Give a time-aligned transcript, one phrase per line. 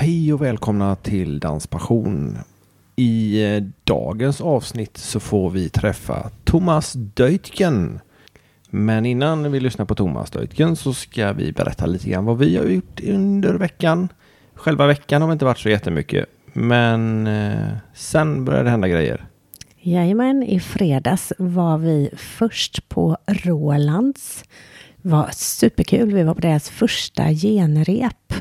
[0.00, 2.38] Hej och välkomna till Danspassion.
[2.96, 8.00] I eh, dagens avsnitt så får vi träffa Thomas Deutgen.
[8.70, 12.56] Men innan vi lyssnar på Thomas Deutgen så ska vi berätta lite grann vad vi
[12.56, 14.08] har gjort under veckan.
[14.54, 19.26] Själva veckan har inte varit så jättemycket, men eh, sen började det hända grejer.
[19.80, 24.44] Jajamän, i fredags var vi först på Rolands.
[24.96, 26.12] Det var superkul.
[26.12, 28.34] Vi var på deras första genrep.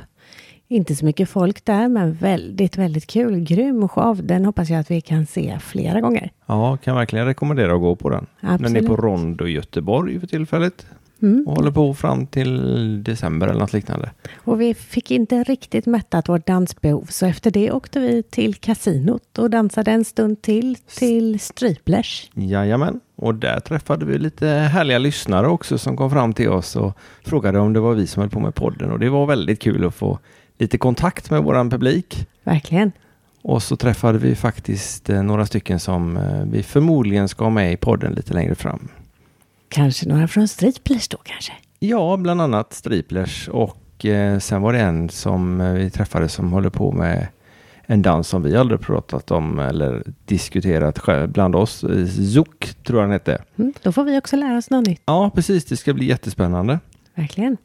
[0.72, 3.40] Inte så mycket folk där, men väldigt, väldigt kul.
[3.40, 4.24] Grym show.
[4.24, 6.32] Den hoppas jag att vi kan se flera gånger.
[6.46, 8.26] Ja, kan verkligen rekommendera att gå på den.
[8.42, 8.74] Absolut.
[8.74, 10.86] Den är på Rondo Göteborg för tillfället
[11.22, 11.46] Mm.
[11.48, 14.12] och håller på fram till december eller något liknande.
[14.36, 19.38] Och vi fick inte riktigt mättat vårt dansbehov, så efter det åkte vi till kasinot
[19.38, 22.30] och dansade en stund till, till Striplers.
[22.34, 26.98] Jajamän, och där träffade vi lite härliga lyssnare också som kom fram till oss och
[27.24, 29.86] frågade om det var vi som höll på med podden och det var väldigt kul
[29.86, 30.20] att få
[30.60, 32.28] lite kontakt med våran publik.
[32.44, 32.92] Verkligen.
[33.42, 37.74] Och så träffade vi faktiskt eh, några stycken som eh, vi förmodligen ska ha med
[37.74, 38.88] i podden lite längre fram.
[39.70, 41.54] Kanske några från Striplers då kanske?
[41.80, 46.70] Ja, bland annat Striplers och eh, sen var det en som vi träffade som håller
[46.70, 47.28] på med
[47.86, 51.86] en dans som vi aldrig pratat om eller diskuterat själv bland oss.
[52.34, 53.44] Zouk tror jag den hette.
[53.58, 53.74] Mm.
[53.82, 55.02] Då får vi också lära oss något nytt.
[55.06, 55.66] Ja, precis.
[55.66, 56.80] Det ska bli jättespännande.
[57.16, 57.58] Verkligen.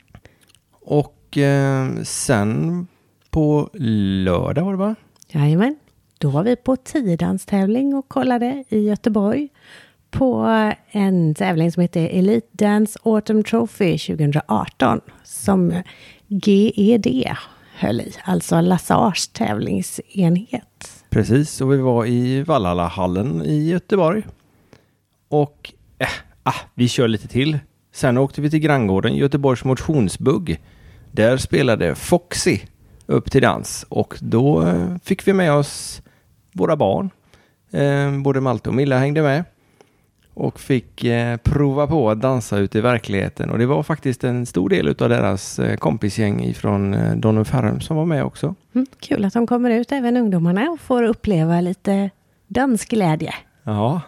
[0.82, 2.86] Och eh, sen
[3.30, 4.94] på lördag var det va?
[5.28, 5.76] Jajamän.
[6.18, 9.48] Då var vi på tiodanstävling och kollade i Göteborg
[10.10, 10.46] på
[10.90, 15.82] en tävling som heter Elite Dance Autumn Trophy 2018 som
[16.26, 17.34] GED
[17.76, 21.04] höll i, alltså Lassars tävlingsenhet.
[21.10, 24.22] Precis, och vi var i Vallhallahallen i Göteborg.
[25.28, 26.08] Och eh,
[26.42, 27.58] ah, vi kör lite till.
[27.92, 30.60] Sen åkte vi till granngården Göteborgs motionsbugg.
[31.14, 32.58] Där spelade Foxy
[33.06, 36.02] upp till dans och då eh, fick vi med oss
[36.52, 37.10] våra barn.
[37.70, 39.44] Eh, både Malte och Milla hängde med
[40.34, 43.50] och fick eh, prova på att dansa ute i verkligheten.
[43.50, 48.04] Och det var faktiskt en stor del av deras kompisgäng ifrån eh, Donnerferrum som var
[48.06, 48.54] med också.
[48.74, 52.10] Mm, kul att de kommer ut, även ungdomarna, och får uppleva lite
[52.46, 53.34] dansglädje.
[53.64, 54.00] Ja,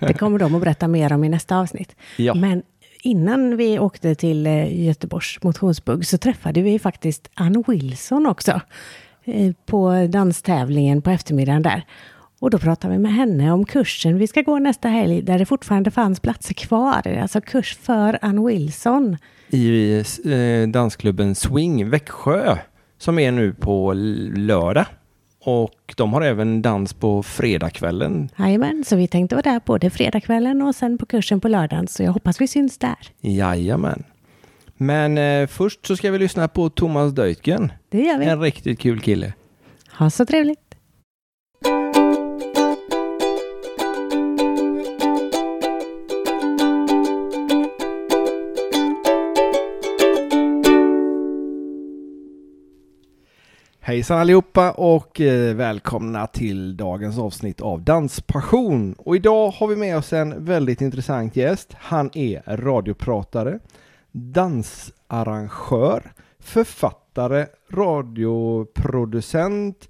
[0.00, 1.96] Det kommer de att berätta mer om i nästa avsnitt.
[2.16, 2.34] ja.
[2.34, 2.62] Men
[3.02, 8.60] innan vi åkte till eh, Göteborgs motionsbugg så träffade vi faktiskt Ann Wilson också
[9.24, 11.84] eh, på danstävlingen på eftermiddagen där.
[12.40, 15.46] Och då pratade vi med henne om kursen vi ska gå nästa helg där det
[15.46, 17.18] fortfarande fanns platser kvar.
[17.22, 19.16] Alltså kurs för Ann Wilson.
[19.50, 22.56] i eh, dansklubben Swing Växjö
[22.98, 23.92] som är nu på
[24.36, 24.86] lördag.
[25.44, 28.28] Och de har även dans på fredagskvällen.
[28.38, 31.88] Jajamän, så vi tänkte vara där både fredagskvällen och sen på kursen på lördagen.
[31.88, 32.96] Så jag hoppas vi syns där.
[33.20, 34.04] Jajamän.
[34.76, 37.72] Men eh, först så ska vi lyssna på Thomas Deutgen.
[37.88, 38.26] Det gör vi.
[38.26, 39.32] En riktigt kul kille.
[39.98, 40.69] Ha så trevligt.
[53.90, 58.94] Hejsan allihopa och eh, välkomna till dagens avsnitt av Danspassion.
[58.98, 61.74] Och idag har vi med oss en väldigt intressant gäst.
[61.78, 63.58] Han är radiopratare,
[64.12, 69.88] dansarrangör, författare, radioproducent,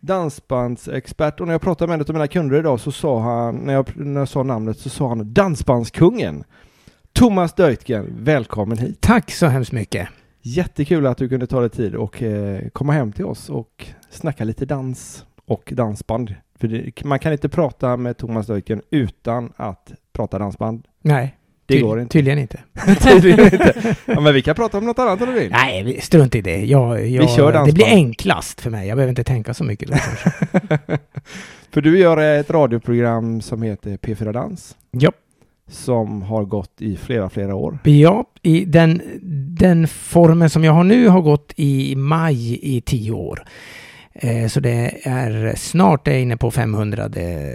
[0.00, 3.74] dansbandsexpert och när jag pratade med en av mina kunder idag så sa han, när
[3.74, 6.44] jag, när jag sa namnet så sa han Dansbandskungen.
[7.12, 9.00] Thomas Deutgen, välkommen hit.
[9.00, 10.08] Tack så hemskt mycket.
[10.42, 14.44] Jättekul att du kunde ta dig tid och eh, komma hem till oss och snacka
[14.44, 16.34] lite dans och dansband.
[16.58, 20.86] För det, man kan inte prata med Thomas Deutgen utan att prata dansband.
[21.02, 21.36] Nej,
[21.66, 22.12] Det går inte.
[22.12, 22.60] Tydligen inte.
[23.00, 23.94] Tydligen inte.
[24.06, 25.50] Ja, men vi kan prata om något annat om du vill.
[25.50, 26.64] Nej, vi- strunt i det.
[26.64, 27.74] Jag, jag, kör det dansband.
[27.74, 28.88] blir enklast för mig.
[28.88, 29.88] Jag behöver inte tänka så mycket.
[29.88, 30.98] Då, kanske.
[31.70, 34.76] För du gör ett radioprogram som heter P4 Dans.
[34.90, 35.12] ja,
[35.72, 37.78] Som har gått i flera, flera år.
[37.84, 39.02] ja i den,
[39.58, 43.42] den formen som jag har nu har gått i maj i tio år.
[44.14, 47.10] Eh, Så det är snart är inne på 500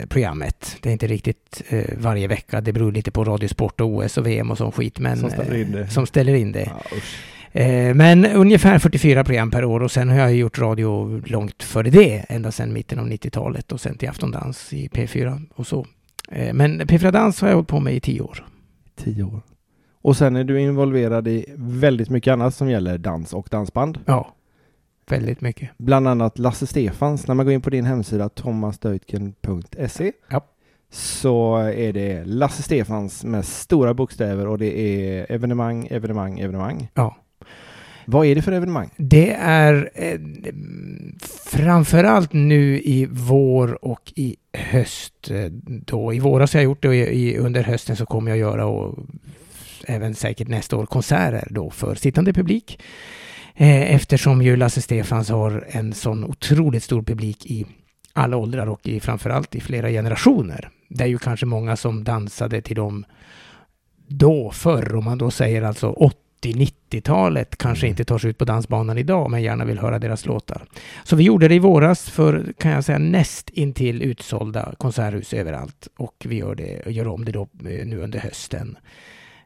[0.09, 0.77] programmet.
[0.81, 2.61] Det är inte riktigt eh, varje vecka.
[2.61, 4.99] Det beror lite på Radiosport och OS och VM och sån skit.
[4.99, 5.79] Men, Som ställer in det.
[5.81, 6.69] eh, Som ställer in det.
[7.53, 11.89] Ja, Men ungefär 44 program per år och sen har jag gjort radio långt före
[11.89, 15.85] det, ända sedan mitten av 90-talet och sen till Aftondans i P4 och så.
[16.31, 18.45] Eh, Men P4 Dans har jag hållit på med i tio år.
[18.95, 19.41] Tio år.
[20.01, 23.99] Och sen är du involverad i väldigt mycket annat som gäller dans och dansband.
[24.05, 24.33] Ja,
[25.09, 25.69] väldigt mycket.
[25.77, 27.27] Bland annat Lasse Stefans.
[27.27, 30.41] När man går in på din hemsida thomasdeutgen.se Ja.
[30.89, 36.87] så är det Lasse Stefans med stora bokstäver och det är evenemang, evenemang, evenemang.
[36.93, 37.15] Ja.
[38.09, 38.89] Vad är det för evenemang?
[38.97, 40.19] Det är eh,
[41.45, 45.31] framförallt nu i vår och i höst.
[45.31, 48.31] Eh, då, I våras har jag gjort det och i, i, under hösten så kommer
[48.31, 48.99] jag göra och
[49.87, 52.79] även säkert nästa år konserter då för sittande publik.
[53.55, 57.65] Eh, eftersom ju Lasse Stefans har en sån otroligt stor publik i
[58.13, 60.69] alla åldrar och i, framförallt i flera generationer.
[60.89, 63.05] Det är ju kanske många som dansade till dem
[64.07, 65.87] då förr, om man då säger alltså
[66.41, 70.65] 80-90-talet, kanske inte tar sig ut på dansbanan idag, men gärna vill höra deras låtar.
[71.03, 75.87] Så vi gjorde det i våras för, kan jag säga, näst intill utsålda konserthus överallt.
[75.97, 78.77] Och vi gör, det, gör om det då eh, nu under hösten.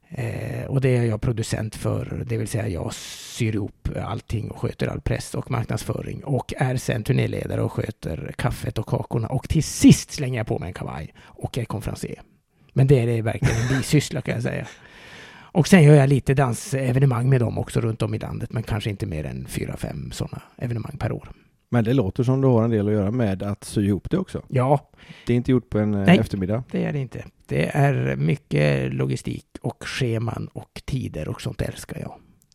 [0.09, 4.59] Eh, och det är jag producent för, det vill säga jag syr ihop allting och
[4.59, 9.49] sköter all press och marknadsföring och är sen turnéledare och sköter kaffet och kakorna och
[9.49, 12.21] till sist slänger jag på mig en kavaj och är konferencier.
[12.73, 14.67] Men det är det verkligen en bisyssla kan jag säga.
[15.51, 18.89] Och sen gör jag lite dansevenemang med dem också runt om i landet, men kanske
[18.89, 21.31] inte mer än fyra, fem sådana evenemang per år.
[21.69, 24.17] Men det låter som du har en del att göra med att sy ihop det
[24.17, 24.41] också.
[24.47, 24.89] Ja,
[25.27, 26.17] Det är inte gjort på en eh, Nej.
[26.19, 26.63] eftermiddag.
[26.71, 27.25] det är det inte.
[27.47, 32.13] Det är mycket logistik och scheman och tider och sånt älskar jag.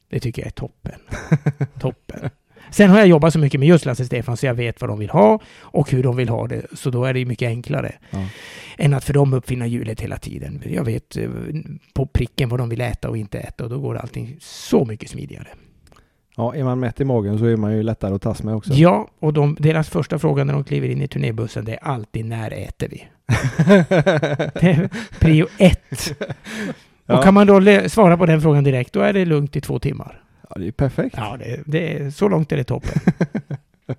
[0.09, 1.01] Det tycker jag är toppen.
[1.81, 2.31] toppen.
[2.71, 4.99] Sen har jag jobbat så mycket med just Lasse Stefan så jag vet vad de
[4.99, 6.63] vill ha och hur de vill ha det.
[6.73, 8.29] Så då är det mycket enklare Ja.
[8.79, 10.63] än att för dem uppfinna hjulet hela tiden.
[10.67, 11.29] Jag vet eh,
[11.95, 15.11] på pricken vad de vill äta och inte äta och då går allting så mycket
[15.11, 15.49] smidigare.
[16.37, 18.73] ja, är man mätt i magen så är man ju lättare att tas med också.
[18.73, 22.25] Ja, och de, deras första fråga när de kliver in i turnébussen det är alltid
[22.27, 23.05] när äter vi?
[24.61, 24.89] Det är
[25.21, 26.15] prio ett.
[27.07, 27.19] Ja.
[27.19, 29.79] Och kan man då svara på den frågan direkt, då är det lugnt i två
[29.79, 30.23] timmar.
[30.49, 31.15] Ja, det är perfekt.
[31.19, 33.01] Ja, det, det är, så långt är det toppen.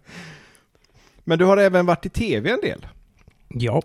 [1.23, 2.85] Men du har även varit i tv en del.
[3.49, 3.81] Ja,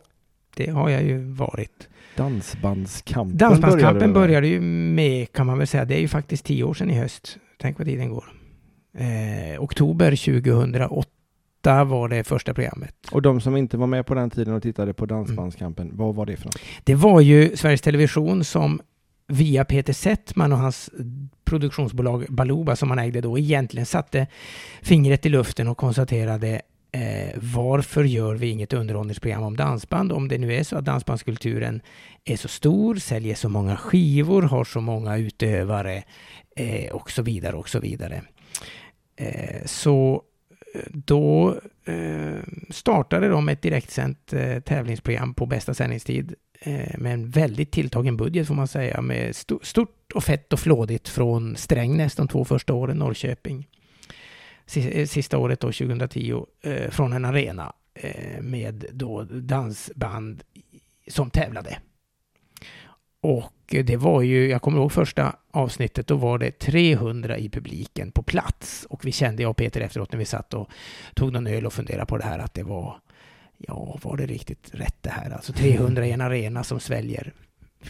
[0.56, 1.88] det har jag ju varit.
[2.16, 6.64] Dansbandskampen Dansbandskampen började började ju med, kan man väl säga, det är ju faktiskt tio
[6.64, 7.38] år sedan i höst.
[7.58, 8.24] Tänk vad tiden går.
[8.98, 12.94] Eh, oktober 2008 var det första programmet.
[13.12, 16.26] Och de som inte var med på den tiden och tittade på Dansbandskampen, vad var
[16.26, 16.60] det för något?
[16.84, 18.80] Det var ju Sveriges Television som
[19.32, 20.90] via Peter Settman och hans
[21.44, 24.26] produktionsbolag Baluba som han ägde då egentligen satte
[24.82, 26.62] fingret i luften och konstaterade
[26.92, 31.82] eh, varför gör vi inget underhållningsprogram om dansband om det nu är så att dansbandskulturen
[32.24, 36.02] är så stor, säljer så många skivor, har så många utövare
[36.56, 38.22] eh, och så vidare och så vidare.
[39.16, 40.22] Eh, så
[40.74, 46.34] eh, då eh, startade de ett direktsänt eh, tävlingsprogram på bästa sändningstid
[46.64, 51.08] Eh, med en väldigt tilltagen budget får man säga, med stort och fett och flådigt
[51.08, 53.68] från Strängnäs de två första åren, Norrköping.
[54.76, 57.72] Eh, sista året då, 2010, eh, från en arena
[58.40, 60.42] med då dansband
[61.08, 61.78] som tävlade.
[63.20, 68.12] Och det var ju, jag kommer ihåg första avsnittet, då var det 300 i publiken
[68.12, 68.86] på plats.
[68.90, 70.70] Och vi kände, jag och Peter efteråt när vi satt och
[71.14, 73.00] tog någon öl och funderade på det här, att det var,
[73.68, 75.30] ja, var det riktigt rätt det här?
[75.30, 77.32] Alltså 300 i en arena som sväljer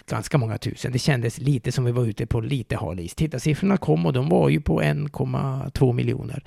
[0.07, 0.93] ganska många tusen.
[0.93, 3.15] Det kändes lite som vi var ute på lite hal is.
[3.15, 6.45] Tittarsiffrorna kom och de var ju på 1,2 miljoner.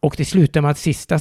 [0.00, 1.14] Och det slutade med att sista,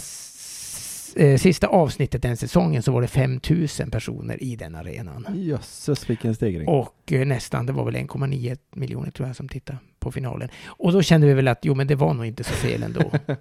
[1.16, 5.26] eh, sista avsnittet den säsongen så var det 5000 personer i den arenan.
[5.36, 6.68] Jösses vilken stegring.
[6.68, 10.50] Och eh, nästan, det var väl 1,9 miljoner tror jag som tittade på finalen.
[10.68, 13.12] Och då kände vi väl att jo men det var nog inte så fel ändå.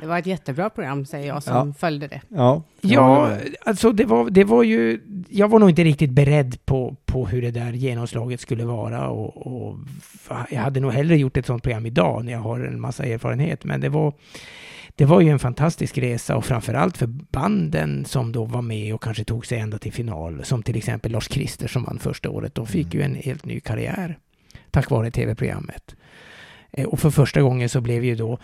[0.00, 1.74] Det var ett jättebra program, säger jag, som Ja.
[1.78, 2.20] följde det.
[2.28, 5.00] Ja, Ja, alltså det var, det var ju...
[5.28, 9.46] Jag var nog inte riktigt beredd på, på hur det där genomslaget skulle vara och,
[9.46, 9.78] och
[10.50, 13.64] jag hade nog hellre gjort ett sånt program idag när jag har en massa erfarenhet.
[13.64, 14.12] Men det var,
[14.96, 19.02] det var ju en fantastisk resa och framförallt för banden som då var med och
[19.02, 20.44] kanske tog sig ända till final.
[20.44, 22.54] Som till exempel Lars Christer som vann första året.
[22.54, 24.18] De fick ju en helt ny karriär
[24.72, 25.94] tack vare tv-programmet.
[26.70, 28.38] Eh, Och för första gången så blev ju då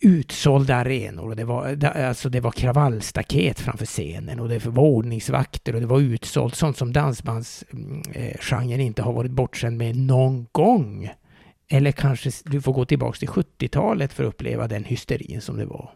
[0.00, 1.28] utsålda arenor.
[1.28, 5.80] Och det, var, da- alltså det var kravallstaket framför scenen och det var ordningsvakter och
[5.80, 6.54] det var utsålt.
[6.54, 11.10] Sånt som dansbandsgenren inte har varit bortskämd med någon gång.
[11.68, 15.64] Eller kanske du får gå tillbaka till 70-talet för att uppleva den hysterin som det
[15.66, 15.90] var.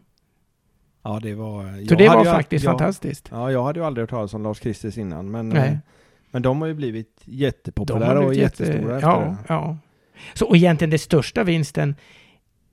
[1.03, 1.87] ja det var...
[1.89, 3.29] Så det var ju- faktiskt jag, fantastiskt.
[3.31, 5.79] Ja, jag hade ju aldrig hört talas om Lars Kristers innan, men, Nej.
[6.31, 9.37] Men de har ju blivit jättepopulära har och blivit jätte- jättestora efter ja, det.
[9.49, 9.79] ja.
[10.35, 11.95] Så och egentligen det största vinsten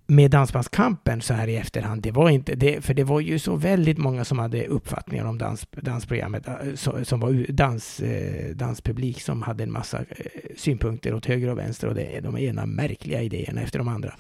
[0.07, 3.55] med Dansbandskampen så här i efterhand, det var inte det, för det var ju så
[3.55, 9.41] väldigt många som hade uppfattningar om dans, dansprogrammet, eh, som var dans, eh, danspublik som
[9.41, 10.05] hade en massa eh,
[10.57, 14.13] synpunkter åt höger och vänster och det är de ena märkliga idéerna efter de andra.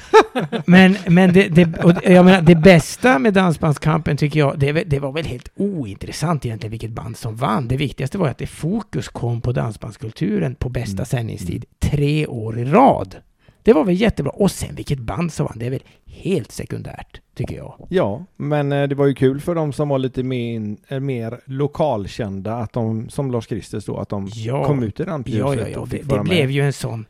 [0.66, 4.98] men men det, det, och jag menar, det bästa med Dansbandskampen tycker jag, det, det
[4.98, 7.68] var väl helt ointressant egentligen vilket band som vann.
[7.68, 11.06] Det viktigaste var att det fokus kom på dansbandskulturen på bästa Mm.
[11.06, 13.16] sändningstid tre år i rad.
[13.64, 14.32] Det var väl jättebra.
[14.32, 17.86] Och sen vilket band som vann, det är väl helt sekundärt, tycker jag.
[17.90, 21.40] Ja, men eh, det var ju kul för de som var lite mer, eh, mer
[21.44, 24.64] lokalkända, att de, som Lars Kristers då, att de Ja.
[24.64, 25.78] kom ut i rampljuset Ja, ja, ja.
[25.78, 27.06] och Det, det blev ju en sån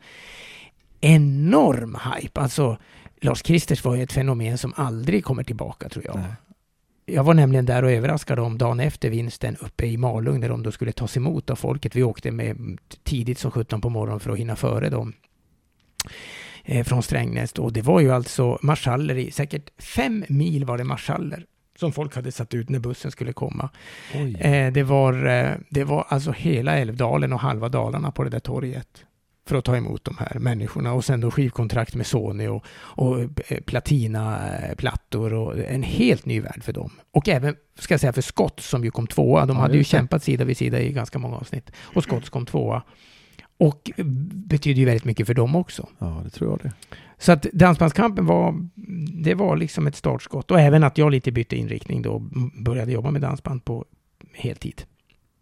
[1.01, 2.41] enorm hype.
[2.41, 2.77] Alltså,
[3.21, 6.15] Lars Kristers var ju ett fenomen som aldrig kommer tillbaka, tror jag.
[6.15, 6.25] Nej.
[7.05, 10.63] Jag var nämligen där och överraskade dem dagen efter vinsten uppe i Malung när de
[10.63, 11.95] då skulle tas emot av folket.
[11.95, 15.13] Vi åkte med tidigt som 17 på morgonen för att hinna före dem.
[16.67, 17.69] Eh, från Strängnäs då.
[17.69, 21.45] Det var ju alltså marschaller i säkert fem mil var det marschaller
[21.79, 23.69] som folk hade satt ut när bussen skulle komma.
[24.39, 28.39] Eh, det, var, eh, det var alltså hela Älvdalen och halva Dalarna på det där
[28.39, 29.05] torget
[29.47, 33.19] för att ta emot de här människorna och sen då skivkontrakt med Sony och, och
[33.21, 36.91] eh, platinaplattor och en helt ny värld för dem.
[37.11, 39.45] Och även, ska jag säga, för Scott som ju kom tvåa.
[39.45, 41.71] De Ja, hade ju kämpat sida vid sida i ganska många avsnitt.
[41.77, 42.83] Och Scott kom tvåa.
[43.57, 43.91] Och
[44.33, 45.89] betyder ju väldigt mycket för dem också.
[45.99, 46.95] Ja, det tror jag det.
[47.17, 48.69] Så att Dansbandskampen var,
[49.23, 50.51] det var liksom ett startskott.
[50.51, 52.19] Och även att jag lite bytte inriktning då,
[52.63, 53.85] började jobba med dansband på
[54.33, 54.83] heltid.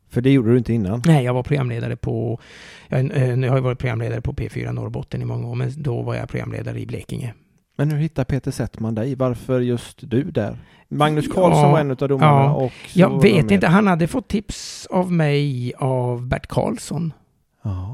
[0.09, 1.01] För det gjorde du inte innan.
[1.05, 2.39] Nej, jag var programledare på...
[2.87, 6.01] Jag, eh, jag har ju varit programledare på P4 Norrbotten i många år, men då
[6.01, 7.33] var jag programledare i Blekinge.
[7.77, 9.15] Men hur hittar Peter Settman dig?
[9.15, 10.57] Varför just du där?
[10.87, 12.53] Magnus Ja, Karlsson var en av domarna ja.
[12.53, 17.13] och Jag vet inte, han hade fått tips av mig av Bert Karlsson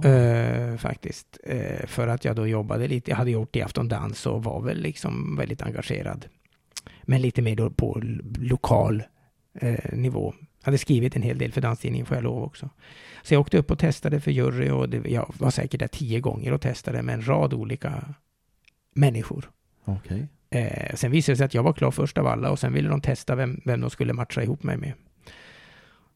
[0.06, 1.38] Eh, faktiskt.
[1.44, 4.44] Eh, för att jag då jobbade lite, jag hade gjort det i Afton Dans och
[4.44, 6.26] var väl liksom väldigt engagerad.
[7.04, 8.02] Men lite mer då på
[8.40, 9.04] lokal
[9.60, 10.34] eh, nivå.
[10.62, 12.70] Hade skrivit en hel del för Danstidningen får jag lov också.
[13.24, 16.20] Så jag åkte upp och testade för jury och det, jag var säkert där tio
[16.20, 18.04] gånger och testade med en rad olika
[18.96, 19.50] människor.
[20.50, 22.90] Eh, sen visade det sig att jag var klar först av alla och sen ville
[22.90, 24.94] de testa vem, vem de skulle matcha ihop mig med.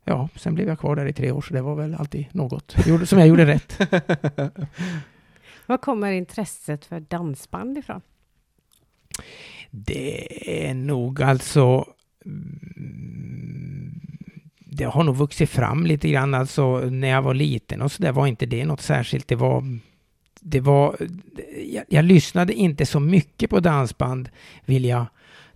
[0.04, 2.76] Ja, sen blev jag kvar där i tre år så det var väl alltid något
[3.06, 3.80] som jag gjorde rätt.
[5.66, 8.02] Var kommer intresset för dansband ifrån?
[9.72, 11.86] Det är nog alltså...
[12.26, 14.02] mm,
[14.58, 18.12] Det har nog vuxit fram lite grann alltså när jag var liten och så där
[18.12, 19.28] var inte det något särskilt.
[19.28, 19.80] Det var...
[20.40, 20.98] Det var...
[21.66, 24.30] Jag, jag lyssnade inte så mycket på dansband
[24.66, 25.06] vill jag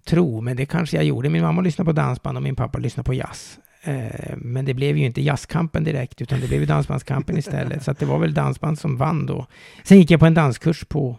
[0.06, 1.30] tro, men det kanske jag gjorde.
[1.30, 3.60] Min mamma lyssnade på dansband och min pappa lyssnade på jazz.
[3.88, 7.84] Eh, Men det blev ju inte jazzkampen direkt, utan det blev ju dansbandskampen istället.
[7.84, 9.48] Så det var väl dansband som vann då.
[9.84, 11.18] Sen gick jag på en danskurs på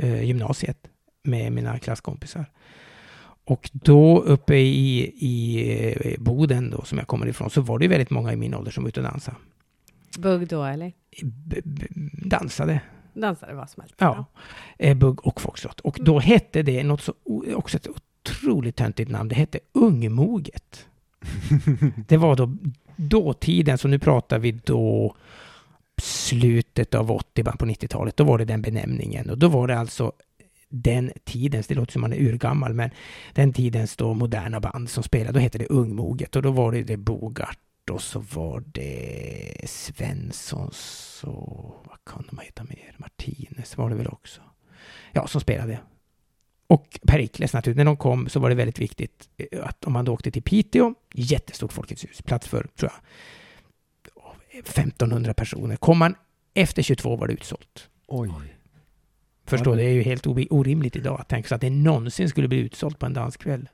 [0.00, 0.78] eh, gymnasiet
[1.24, 2.46] med mina klasskompisar.
[3.46, 5.62] Och då uppe i, i
[6.04, 8.54] eh, Boden då, som jag kommer ifrån, så var det ju väldigt många i min
[8.54, 9.36] ålder som var ute och dansade.
[10.18, 10.92] Bugg då, eller?
[11.22, 11.60] B-
[12.24, 12.80] dansade,
[13.14, 13.94] Dansade vad som helst?
[13.98, 14.24] ja.
[14.78, 15.80] Eh, Bugg och foxtrot.
[15.80, 17.14] Och då hette det något så,
[17.54, 19.28] också ett otroligt töntigt namn.
[19.28, 20.86] Det hette Ungmoget.
[22.08, 22.56] Det var då
[22.96, 25.16] dåtiden, så nu pratar vi då
[26.02, 28.16] slutet av 80, början på 90-talet.
[28.16, 29.30] Då var det den benämningen.
[29.30, 30.12] Och då var det alltså
[30.68, 32.90] den tidens, det låter som man är urgammal, men
[33.32, 36.36] den tidens då moderna band som spelade, då hette det Ungmoget.
[36.36, 37.58] Och då var det, det Bogart
[37.90, 42.94] och så var det Svenssons och vad kan de heta mer?
[42.98, 44.40] Martinez var det väl också.
[45.12, 45.78] Ja, som spelade.
[46.66, 47.76] Och Perikles naturligtvis.
[47.76, 50.42] När de kom så var det väldigt viktigt eh, att om man då åkte till
[50.42, 53.00] Piteå, jättestort Folkets hus, plats för, tror jag,
[54.58, 55.76] 1500 personer.
[55.76, 56.14] Kom man
[56.54, 57.88] efter 22 var det utsålt.
[58.06, 58.30] Oj.
[59.46, 62.48] Förstår, Ja, det är ju helt orimligt idag att tänka sig att det någonsin skulle
[62.48, 63.68] bli utsålt på en danskväll.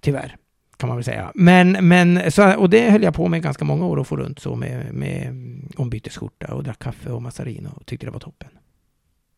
[0.00, 0.36] Tyvärr,
[0.76, 1.32] kan man väl säga.
[1.34, 4.38] Men, men så, och det höll jag på med ganska många år att få runt
[4.38, 5.34] så med, med
[5.76, 8.48] ombytesskjorta och drack kaffe och massarino och tyckte det var toppen.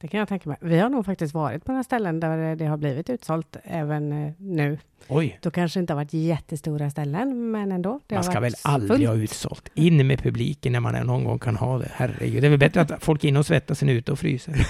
[0.07, 0.59] Det kan jag tänka mig.
[0.61, 4.33] Vi har nog faktiskt varit på några ställen där det har blivit utsålt även eh,
[4.39, 4.79] nu.
[5.09, 8.01] Oj, Då kanske inte har varit jättestora ställen, men ändå.
[8.07, 9.09] Det man har ska varit väl aldrig fullt.
[9.09, 9.69] ha utsålt.
[9.75, 11.91] In med publiken när man någon gång kan ha det.
[11.95, 14.67] Herregud, det är väl bättre att folk är inne och svettas än ute och fryser.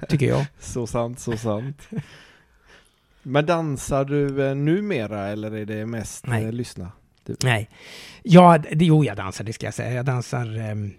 [0.08, 0.46] Tycker jag.
[0.60, 1.88] Så sant, så sant.
[3.22, 6.44] Men dansar du eh, numera eller är det mest Nej.
[6.44, 6.92] eh, lyssna?
[7.44, 7.70] Nej.
[8.22, 9.92] Ja, det, jo, jag dansar, det ska jag säga.
[9.92, 10.58] Jag dansar...
[10.58, 10.92] ehm,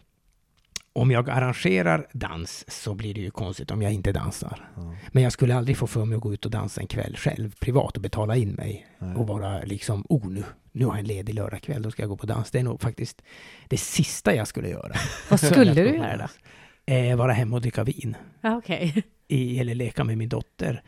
[0.94, 4.70] om jag arrangerar dans så blir det ju konstigt om jag inte dansar.
[4.76, 4.96] Ja.
[5.12, 7.56] Men jag skulle aldrig få för mig att gå ut och dansa en kväll själv,
[7.60, 8.88] privat, och betala in mig.
[9.00, 9.16] Nej.
[9.16, 12.18] Och vara liksom, oh nu, nu har jag en ledig lördagkväll, då ska jag gå
[12.18, 12.52] på dans.
[12.52, 13.22] Det är nog faktiskt
[13.68, 14.96] det sista jag skulle göra.
[15.30, 16.28] Vad skulle du göra då?
[16.94, 18.18] Eh, vara hemma och dricka vin.
[18.44, 19.04] Okej.
[19.28, 20.84] i, eller leka med min dotter.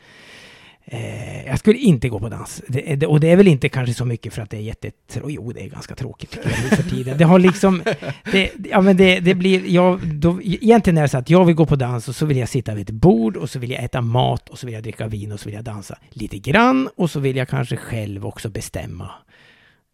[0.88, 2.62] Eh, jag skulle inte gå på dans.
[2.68, 5.36] Det, det, och det är väl inte kanske så mycket för att det är jättetråkigt.
[5.36, 7.18] Jo, det är ganska tråkigt tycker jag nu för tiden.
[7.18, 7.84] Det har liksom...
[8.32, 9.66] Det, ja, men det, det blir...
[9.68, 12.38] Jag, då, egentligen är det så att jag vill gå på dans och så vill
[12.38, 14.84] jag sitta vid ett bord och så vill jag äta mat och så vill jag
[14.84, 18.26] dricka vin och så vill jag dansa lite grann och så vill jag kanske själv
[18.26, 19.12] också bestämma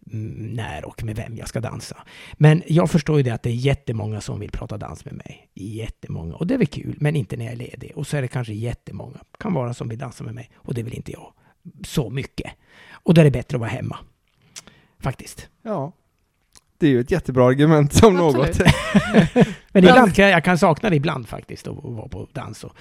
[0.05, 1.97] när och med vem jag ska dansa.
[2.33, 5.49] Men jag förstår ju det att det är jättemånga som vill prata dans med mig.
[5.53, 6.35] Jättemånga.
[6.35, 7.91] Och det är väl kul, men inte när jag är ledig.
[7.95, 10.49] Och så är det kanske jättemånga, kan vara som vill dansa med mig.
[10.55, 11.33] Och det vill inte jag.
[11.85, 12.51] Så mycket.
[12.91, 13.97] Och då är det bättre att vara hemma.
[14.99, 15.49] Faktiskt.
[15.61, 15.91] Ja.
[16.77, 18.59] Det är ju ett jättebra argument som Absolut.
[18.59, 18.67] något.
[19.71, 22.63] Men ibland kan jag, jag kan sakna det ibland faktiskt, att vara på dans.
[22.63, 22.75] Och,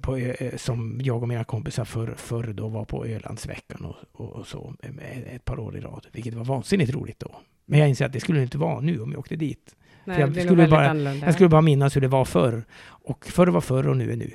[0.00, 4.32] på, eh, som jag och mina kompisar förr, förr då var på Ölandsveckan och, och,
[4.32, 6.06] och så eh, ett par år i rad.
[6.12, 7.40] Vilket var vansinnigt roligt då.
[7.66, 9.74] Men jag inser att det skulle inte vara nu om jag åkte dit.
[10.04, 11.26] Nej, jag skulle bara- annorlunda.
[11.26, 12.64] Jag skulle bara minnas hur det var förr.
[12.84, 14.30] Och förr var förr och nu är nu.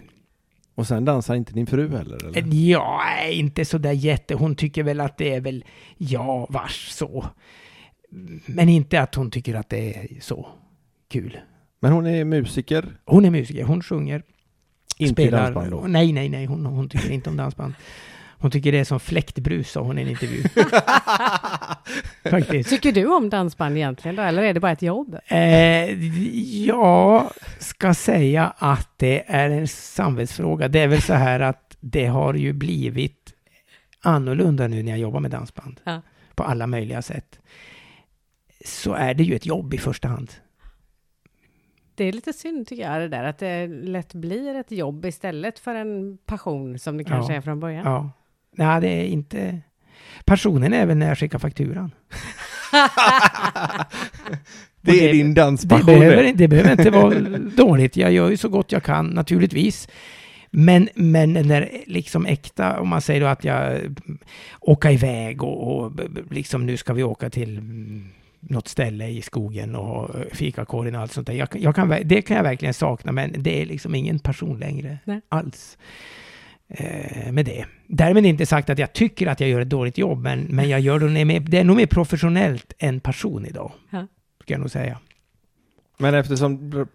[0.76, 2.26] Och sen dansar inte din fru heller?
[2.26, 2.38] Eller?
[2.38, 4.36] Eh, Ja, inte så där jätte.
[4.36, 5.66] Hon tycker väl att det är väl,
[5.98, 7.26] ja, vars så.
[8.46, 10.48] Men inte att hon tycker att det är så
[11.10, 11.38] kul.
[11.80, 14.24] Men hon är musiker, Hon är musiker, hon sjunger.
[15.08, 15.84] Inte i dansband då?
[15.88, 17.74] Nej, nej, nej, hon, hon tycker inte om dansband.
[18.44, 20.44] Hon tycker det är som fläktbrus, sa hon i en intervju.
[22.30, 22.70] Faktiskt.
[22.70, 25.18] Tycker du om dansband egentligen då, eller är det bara ett jobb?
[25.28, 26.04] Eh,
[26.66, 30.68] jag ska säga att det är en samvetsfråga.
[30.68, 33.34] Det är väl så här att det har ju blivit
[34.02, 35.80] annorlunda nu när jag jobbar med dansband.
[35.84, 36.02] Ja.
[36.36, 37.40] På alla möjliga sätt.
[38.66, 40.32] Så är det ju ett jobb i första hand.
[41.96, 45.60] Det är lite synd tycker jag, det där att det lätt blir ett jobb istället
[45.60, 47.38] för en passion som det kanske Ja.
[47.38, 47.86] är från början.
[47.86, 48.12] Ja.
[48.56, 49.62] Nej, det är inte...
[50.26, 51.92] Passionen är väl när jag skickar fakturan.
[54.82, 55.86] Det Och är det- din Det danspassion.
[55.86, 57.98] behöver, det behöver inte vara dåligt.
[57.98, 59.88] Jag gör ju så gott jag kan, naturligtvis.
[60.52, 63.80] Men, men när liksom äkta, om man säger då att jag
[64.60, 65.92] åka iväg och, och
[66.32, 67.62] liksom nu ska vi åka till
[68.50, 71.34] något ställe i skogen och fikakorgen och allt sånt där.
[71.34, 74.60] Jag, kan- jag kan, det kan jag verkligen sakna, men det är liksom ingen passion
[74.60, 75.22] längre Nej.
[75.30, 75.78] alls.
[76.68, 77.66] Eh, med det.
[77.88, 80.80] Därmed inte sagt att jag tycker att jag gör ett dåligt jobb, men, men jag
[80.80, 83.72] gör det, mer, det är nog mer professionellt än passion idag.
[83.90, 84.08] Ja.
[84.42, 85.00] Ska jag nog säga.
[85.98, 86.86] Men eftersom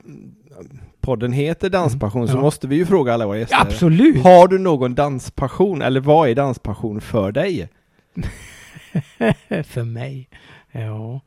[1.01, 2.39] podden heter Danspassion så Mm.
[2.41, 2.43] Ja.
[2.45, 3.57] måste vi ju fråga alla våra gäster.
[3.61, 4.23] Absolut!
[4.23, 7.69] Har du någon danspassion eller vad är danspassion för dig?
[9.65, 10.29] för mig.
[10.73, 11.21] Ja,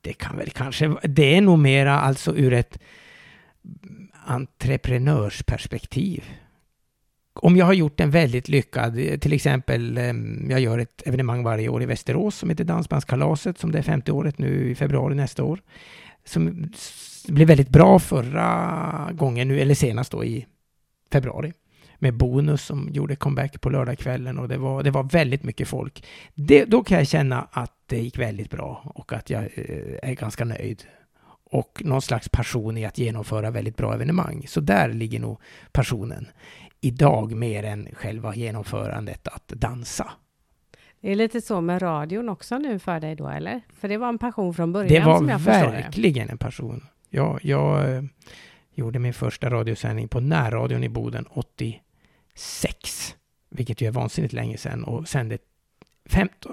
[0.00, 0.96] det kan väl kanske...
[1.02, 2.78] Det är nog mera alltså ur ett
[4.26, 6.24] entreprenörsperspektiv.
[7.32, 11.68] Om jag har gjort en väldigt lyckad, till exempel, ehm, jag gör ett evenemang varje
[11.68, 15.44] år i Västerås som heter Dansbandskalaset, som det är 50 året nu i februari nästa
[15.44, 15.60] år.
[16.24, 16.72] Som
[17.28, 20.46] blev väldigt bra förra gången nu, eller senast då i
[21.12, 21.52] februari.
[21.98, 26.04] Med Bonus som gjorde comeback på lördagskvällen och det var, det var väldigt mycket folk.
[26.34, 30.14] Det, då kan jag känna att det gick väldigt bra och att jag eh, är
[30.14, 30.84] ganska nöjd.
[31.50, 34.44] Och någon slags passion i att genomföra väldigt bra evenemang.
[34.48, 35.40] Så där ligger nog
[35.72, 36.26] passionen
[36.80, 40.10] idag mer än själva genomförandet att dansa.
[41.00, 43.60] Det är lite så med radion också nu för dig då, eller?
[43.80, 45.72] För det var en passion från början Det var som jag förstår det.
[45.72, 46.86] verkligen en passion.
[47.10, 48.02] Jag, jag eh,
[48.74, 51.24] gjorde min första radiosändning på närradion i Boden
[52.38, 53.14] sex,
[53.50, 55.38] Vilket ju är vansinnigt länge sedan och sände
[56.08, 56.52] 15,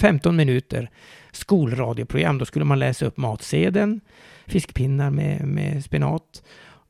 [0.00, 0.90] 15 minuter
[1.32, 2.38] skolradioprogram.
[2.38, 4.00] Då skulle man läsa upp matsedeln,
[4.46, 6.42] fiskpinnar med, med spenat.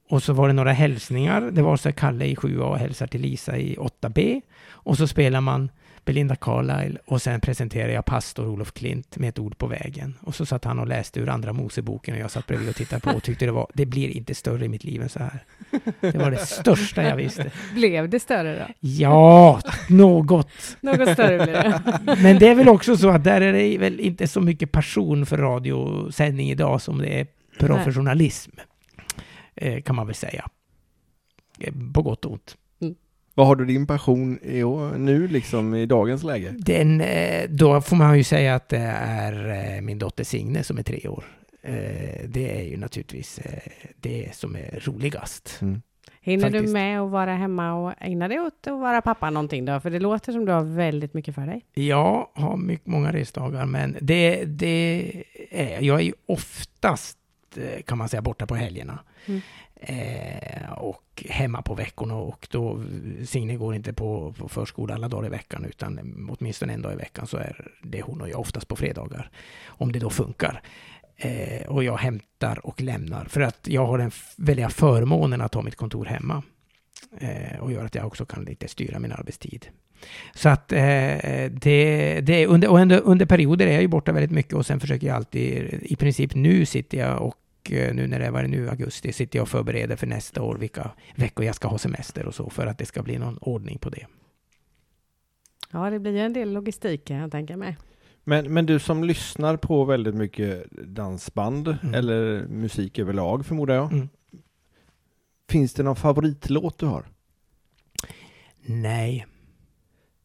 [0.09, 1.41] Och så var det några hälsningar.
[1.41, 4.41] Det var så här Kalle i 7A hälsar till Lisa i 8B.
[4.69, 5.71] Och så spelar man
[6.07, 10.15] Belinda Carlisle och sen presenterade jag pastor Olof Klint med ett ord på vägen.
[10.21, 13.01] Och så satt han och läste ur Andra Moseboken och jag satt bredvid och tittade
[13.01, 15.45] på och tyckte det var, det blir inte större i mitt liv än så här.
[16.01, 17.51] Det var det största jag visste.
[17.75, 18.75] Blev det större då?
[18.81, 20.77] Ja, något.
[20.81, 22.17] Något större blir det.
[22.23, 25.27] Men det är väl också så att där är det väl inte så mycket passion
[25.27, 27.27] för radiosändning idag som det är
[27.59, 28.51] professionalism.
[29.55, 30.49] Eh, kan man väl säga.
[31.59, 32.57] Eh, På gott och ont.
[33.37, 36.55] Vad har du din passion i år, nu liksom i dagens läge?
[36.59, 40.79] Den, eh, då får man ju säga att det är eh, min dotter Signe som
[40.79, 41.25] är tre år.
[41.63, 41.75] Eh,
[42.29, 43.41] Det är ju naturligtvis
[44.01, 45.59] det som är roligast.
[45.63, 45.83] Mm.
[46.21, 46.73] Hinner du Faktiskt.
[46.73, 49.81] med att vara hemma och ägna dig åt att vara pappa någonting då?
[49.81, 51.65] För det låter som du har väldigt mycket för dig.
[51.75, 55.13] Jag har mycket, många resdagar, men det, det
[55.51, 57.19] är, jag är ju oftast,
[57.85, 58.99] kan man säga, borta på helgerna.
[59.27, 59.41] Mm.
[59.81, 62.83] Eh, och hemma på veckorna och då,
[63.25, 66.97] Signe går inte på, på förskola alla dagar i veckan utan åtminstone en dag i
[66.97, 69.31] veckan så är det hon och jag oftast på fredagar.
[69.67, 70.63] Om det då funkar.
[71.17, 75.63] Eh, och jag hämtar och lämnar för att jag har den väldiga förmånen att ha
[75.63, 76.43] mitt kontor hemma.
[77.19, 79.67] Eh, och gör att jag också kan lite styra min arbetstid.
[80.35, 84.31] Så att eh, det, det under, och under, under perioder är jag ju borta väldigt
[84.31, 87.35] mycket och sen försöker jag alltid, i princip nu sitter jag och
[87.73, 90.91] eh, nu när det var nu augusti sitter jag och förbereder för nästa år vilka
[91.15, 93.91] veckor jag ska ha semester och så för att det ska bli någon ordning på
[93.91, 94.07] det.
[95.73, 97.77] Ja, det blir ju en del logistik kan jag tänka mig.
[98.25, 101.95] Men, men du som lyssnar på väldigt mycket dansband Mm.
[101.95, 103.93] eller musik överlag förmodar jag.
[103.93, 104.09] Mm.
[105.49, 107.05] Finns det någon favoritlåt du har?
[108.67, 109.27] Nej.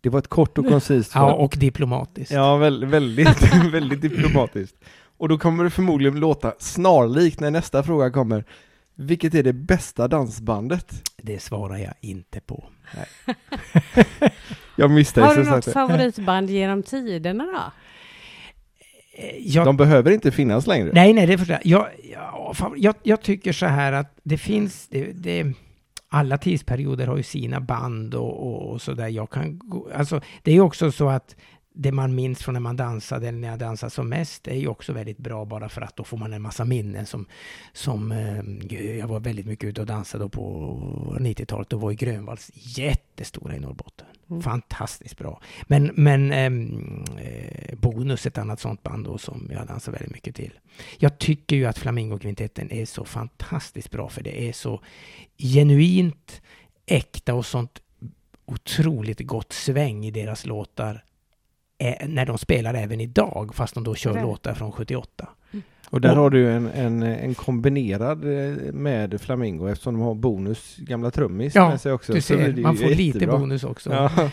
[0.01, 1.11] Det var ett kort och koncist.
[1.15, 2.31] Ja, och diplomatiskt.
[2.31, 4.75] Ja, väl, väldigt, väldigt diplomatiskt.
[5.21, 8.43] Och då kommer det förmodligen låta snarlikt när nästa fråga kommer.
[8.95, 11.09] Vilket är det bästa dansbandet?
[11.17, 12.63] Det svarar jag inte på.
[14.75, 15.73] Jag misstänker Har du som något sagt.
[15.73, 17.71] favoritband genom tiderna då?
[19.23, 20.91] Eh, Jag, De behöver inte finnas längre.
[20.93, 21.65] nej, nej, det förstår jag.
[21.65, 22.95] Jag, jag, fan, jag.
[23.03, 24.87] Jag tycker så här att det finns...
[24.87, 25.53] Det, det,
[26.09, 29.07] alla tidsperioder har ju sina band och, och, och så där.
[29.07, 31.35] Jag kan gå, alltså, det är ju också så att
[31.73, 34.67] det man minns från när man dansade, eller när jag dansade som mest, är ju
[34.67, 37.25] också väldigt bra bara för att då får man en massa minnen som...
[37.73, 41.69] som eh, jag var väldigt mycket ute och dansade på 90-talet.
[41.69, 44.07] Då var ju Grönvalls jättestora i Norrbotten.
[44.29, 44.41] Mm.
[44.41, 45.41] Fantastiskt bra.
[45.67, 50.35] Men, men ehm, eh, Bonus, ett annat sånt band då som jag dansar väldigt mycket
[50.35, 50.59] till.
[50.97, 54.81] Jag tycker ju att Flamingokvintetten är så fantastiskt bra för det är så
[55.37, 56.41] genuint
[56.85, 57.81] äkta och sånt
[58.45, 61.03] otroligt gott sväng i deras låtar
[62.07, 64.21] när de spelar även idag, fast de då kör Det.
[64.21, 65.29] låtar från 78.
[65.89, 70.15] Och där Och- har du en, en, en kombinerad eh, med Flamingo eftersom de har
[70.15, 72.13] Bonus gamla trummis Ja, med sig också.
[72.13, 73.37] Du så blir ser, man får lite jättebra.
[73.37, 73.93] bonus också.
[73.93, 74.11] Ja.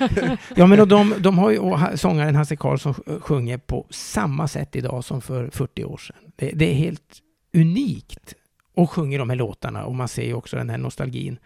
[0.56, 4.48] Ja, men och de, de har ju, och sångaren Hasse Karlsson sj- sjunger på samma
[4.48, 6.16] sätt idag som för 40 år sedan.
[6.36, 7.18] Det, det är helt
[7.56, 8.34] unikt.
[8.74, 11.38] Och sjunger de här låtarna och man ser ju också den här nostalgin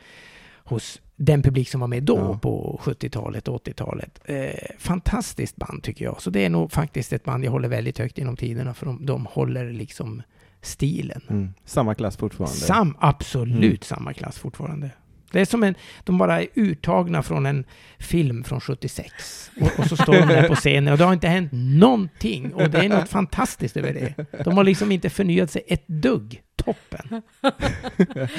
[0.65, 2.39] hos den publik som var med då Ja.
[2.39, 4.21] på 70-talet och 80-talet.
[4.25, 6.23] Eh, fantastiskt band tycker jag.
[6.23, 9.07] Så det är nog faktiskt ett band jag håller väldigt högt inom tiderna för de,
[9.07, 10.23] de håller liksom
[10.61, 11.21] stilen.
[11.31, 11.55] Mm.
[11.65, 12.57] Samma klass fortfarande.
[12.57, 13.79] Sam, absolut Mm.
[13.83, 14.91] samma klass fortfarande.
[15.33, 17.65] Det är som en, de bara är uttagna från en
[17.99, 19.51] film från 76.
[19.61, 22.55] Och, och så står de där på scenen och det har inte hänt någonting.
[22.55, 24.45] Och det är något fantastiskt över det.
[24.45, 26.43] De har liksom inte förnyat sig ett dugg.
[26.57, 27.23] Toppen.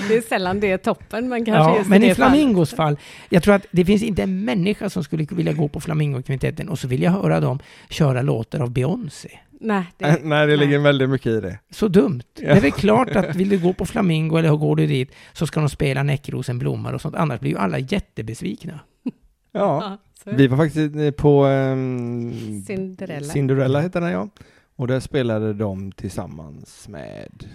[0.07, 2.15] Det är sällan det är toppen, men kanske Ja, just men i det.
[2.15, 2.97] Flamingos fall,
[3.29, 6.79] jag tror att det finns inte en människa som skulle vilja gå på Flamingokvintetten och
[6.79, 9.39] så vill jag höra dem köra låtar av Beyoncé.
[9.63, 11.59] Nej, Äh, det, Nej, det ligger väldigt mycket i det.
[11.69, 12.21] Så dumt.
[12.35, 12.47] Ja.
[12.47, 15.47] Det är väl klart att vill du gå på Flamingo eller går du dit så
[15.47, 17.15] ska de spela Näckrosen blommar och sånt.
[17.15, 18.79] Annars blir ju alla jättebesvikna.
[19.55, 23.27] Ja, ja, vi var faktiskt eh, på ehm, Cinderella.
[23.27, 24.29] Cinderella heter den ja.
[24.75, 27.45] Och där spelade de tillsammans med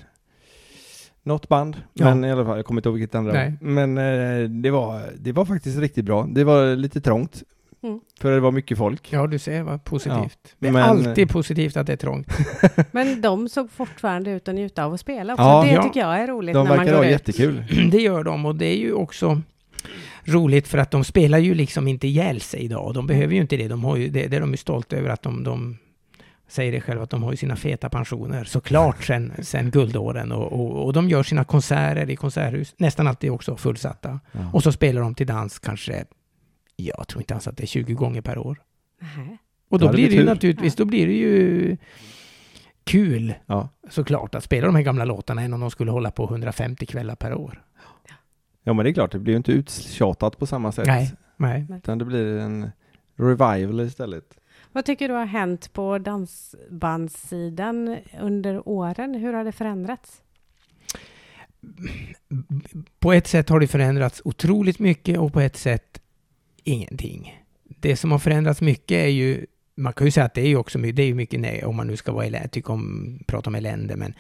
[1.23, 1.77] något band.
[1.95, 2.05] Ja.
[2.05, 3.33] Men i alla fall, jag kommer inte ihåg vilket andra.
[3.33, 3.53] Nej.
[3.61, 6.27] Men eh, det, var, det var faktiskt riktigt bra.
[6.31, 7.43] Det var lite trångt.
[7.83, 8.01] Mm.
[8.21, 9.13] För det var mycket folk.
[9.13, 10.39] Ja, du ser vad positivt.
[10.59, 12.29] det är men- alltid positivt att det är trångt.
[12.93, 15.43] Men de såg fortfarande ut att njuta av att spela också.
[15.45, 15.63] Ja.
[15.65, 15.83] det Ja.
[15.83, 17.11] tycker jag är roligt De när man går ha ut.
[17.11, 17.65] jättekul.
[17.91, 19.41] det gör de och det är ju också
[20.25, 22.95] roligt för att de spelar ju liksom inte ihjäl sig idag.
[22.95, 23.69] De behöver ju inte det.
[23.69, 25.79] De har ju, det, det är de ju stolta över att de, de
[26.49, 30.53] säger det själva att de har ju sina feta pensioner såklart sen, sen guldåren och,
[30.53, 34.21] och, och de gör sina konserter i konserthus, nästan alltid också fullsatta.
[34.33, 34.41] Ja.
[34.53, 36.05] Och så spelar de till dans kanske,
[36.87, 38.63] jag tror inte ens att det är 20 gånger per år.
[39.17, 39.39] Nej.
[39.69, 40.27] Och Det då hade blir det ju tur.
[40.27, 41.77] naturligtvis, då blir det ju
[42.85, 43.69] kul Ja.
[43.91, 47.15] såklart att spela de här gamla låtarna än om de skulle hålla på 150 kvällar
[47.15, 47.63] per år.
[48.65, 50.87] ja, men det är klart, det blir ju inte uttjatat på samma sätt.
[50.87, 51.67] Nej, nej.
[51.77, 52.71] Utan det blir en
[53.17, 54.35] revival istället.
[54.73, 59.15] Vad tycker du har hänt på dansbandssidan under åren?
[59.15, 60.23] Hur har det förändrats?
[62.99, 66.01] På ett sätt har det förändrats otroligt mycket och på ett sätt
[66.69, 67.43] ingenting.
[67.81, 69.47] Det som har förändrats mycket är ju
[69.79, 71.77] man kan ju säga att det är ju också det är ju mycket nej, om
[71.77, 74.15] man nu ska vara elä, tycka om, prata om elände, men,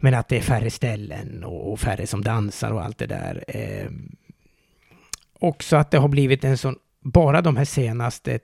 [0.00, 3.44] men att det är färre ställen och, och färre som dansar och allt det där.
[3.48, 3.90] Eh,
[5.38, 8.38] också att det har blivit en sån, bara de här senaste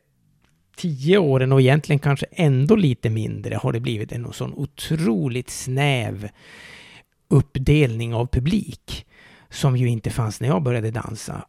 [0.76, 6.28] tio åren och egentligen kanske ändå lite mindre har det blivit en sån otroligt snäv
[7.28, 9.06] uppdelning av publik
[9.50, 11.46] som ju inte fanns när jag började dansa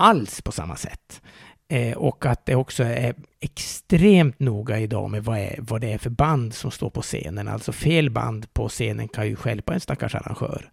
[0.00, 1.22] alls på samma sätt.
[1.68, 5.98] Eh, och att det också är extremt noga idag med vad, är, vad det är
[5.98, 7.48] för band som står på scenen.
[7.48, 10.70] Alltså fel band på scenen kan ju stjälpa en stackars arrangör.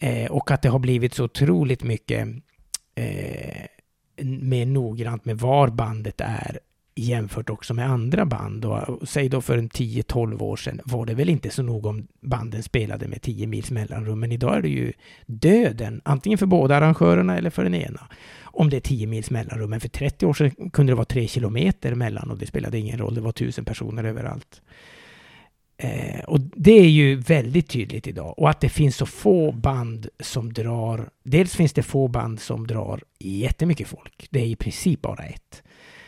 [0.00, 2.28] Eh, och att det har blivit så otroligt mycket
[2.94, 3.64] eh,
[4.24, 6.58] mer noggrant med var bandet är
[6.98, 8.64] jämfört också med andra band.
[8.64, 11.86] Och, och säg då för en 10-12 år sedan var det väl inte så nog
[11.86, 14.92] om banden spelade med 10 mils mellanrum, men idag är det ju
[15.26, 18.00] döden, antingen för båda arrangörerna eller för den ena.
[18.58, 21.28] Om det är 10 mils mellanrum, men för 30 år sedan kunde det vara 3
[21.28, 24.62] kilometer mellan och det spelade ingen roll, det var tusen personer överallt.
[25.76, 28.38] Eh, och det är ju väldigt tydligt idag.
[28.38, 31.10] Och att det finns så få band som drar...
[31.22, 34.28] Dels finns det få band som drar jättemycket folk.
[34.30, 35.62] Det är i princip bara ett.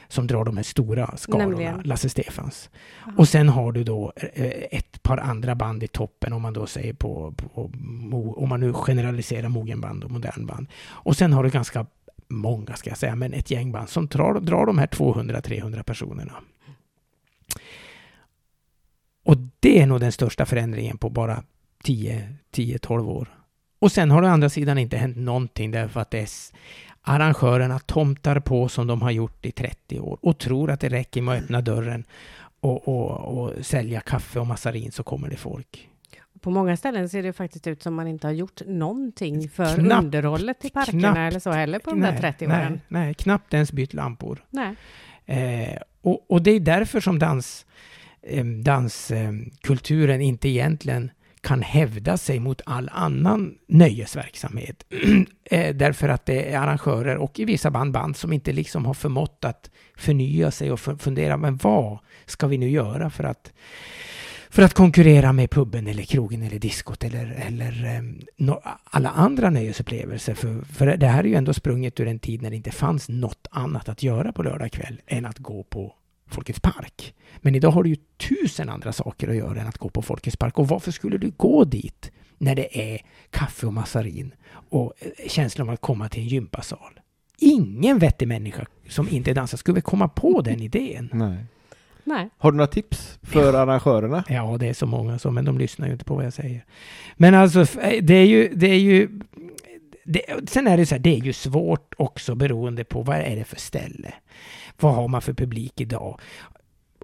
[0.09, 1.81] som drar de här stora skarorna, Nämligen?
[1.85, 2.71] Lasse Stefans.
[3.17, 6.67] Och sen har du då eh, ett par andra band i toppen om man då
[6.67, 7.71] säger på, på
[8.37, 10.67] om man nu generaliserar mogenband och modernband.
[10.89, 11.87] Och sen har du ganska
[12.31, 16.35] många ska jag säga, men ett gäng band som drar, drar de här 200-300 personerna.
[19.25, 21.43] Och det är nog den största förändringen på bara
[21.85, 23.29] 10-12 år.
[23.79, 26.29] Och sen har det å andra sidan inte hänt någonting därför att det är
[27.03, 31.23] arrangörerna tomtar på som de har gjort i 30 år och tror att det räcker
[31.23, 32.05] med att öppna dörren
[32.61, 35.90] och, och, och sälja kaffe och massarin så kommer det folk.
[36.41, 40.05] På många ställen ser det faktiskt ut som man inte har gjort någonting för Knappt-
[40.05, 42.73] underhållet i parkerna knappt- eller så heller på de där 30 åren.
[42.89, 44.45] nej, nej, knappt ens bytt lampor.
[44.51, 44.75] Nej.
[45.27, 47.67] Eh, och, och det är därför som dans,
[48.23, 54.85] eh, danskulturen inte egentligen kan hävda sig mot all annan nöjesverksamhet.
[55.51, 58.95] eh, därför att det är arrangörer och i vissa band band som inte liksom har
[58.95, 63.53] förmått att förnya sig och fu- fundera, men vad ska vi nu göra för att
[64.51, 68.03] för att konkurrera med puben eller krogen eller diskot eller, eller
[68.39, 70.35] eh, alla andra nöjesupplevelser.
[70.35, 73.09] För, för det här är ju ändå sprunget ur en tid när det inte fanns
[73.09, 75.95] något annat att göra på lördag kväll än att gå på
[76.27, 77.15] Folkets park.
[77.39, 77.97] Men idag har du ju
[78.29, 80.59] tusen andra saker att göra än att gå på Folkets park.
[80.59, 85.69] Och varför skulle du gå dit när det är kaffe och massarin och eh, känslan
[85.69, 87.01] av att komma till en gympasal?
[87.39, 91.11] Ingen vettig människa som inte dansar skulle komma på den idén.
[91.13, 91.45] Nej.
[92.11, 92.31] Nej.
[92.39, 94.25] Har du några tips för arrangörerna?
[94.29, 96.65] Ja, det är så många så, men de lyssnar ju inte på vad jag säger.
[97.17, 98.53] Men alltså, eh, det är ju...
[98.55, 99.09] Det är ju
[100.05, 103.37] det, sen är det så här, det är ju svårt också beroende på vad är
[103.37, 104.15] det för ställe.
[104.81, 106.21] Vad har man för publik idag?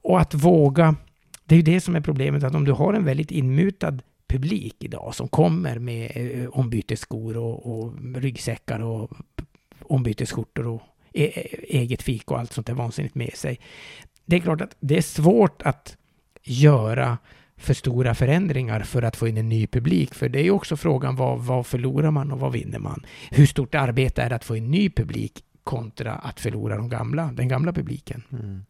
[0.03, 0.97] Och att våga...
[1.45, 4.77] Det är ju det som är problemet, att om du har en väldigt inmutad publik
[4.79, 9.11] idag som kommer med eh, ombytesskor och, och ryggsäckar och
[9.83, 13.61] ombytesskjortor och e, e, eget fik och allt sånt där vansinnigt med sig.
[14.27, 15.97] Det är klart att det är svårt att
[16.43, 17.19] göra
[17.57, 20.15] för stora förändringar för att få in en ny publik.
[20.15, 23.07] För det är ju också frågan vad, vad förlorar man och vad vinner man?
[23.31, 27.33] Hur stort arbete är det att få in ny publik kontra att förlora de gamla,
[27.33, 28.23] den gamla publiken?
[28.33, 28.65] Mm.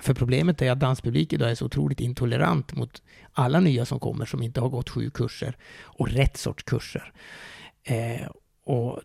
[0.00, 4.26] För problemet är att danspublik idag är så otroligt intolerant mot alla nya som kommer
[4.26, 7.12] som inte har gått sju kurser och rätt sorts kurser.
[7.84, 8.28] Eh,
[8.64, 9.00] och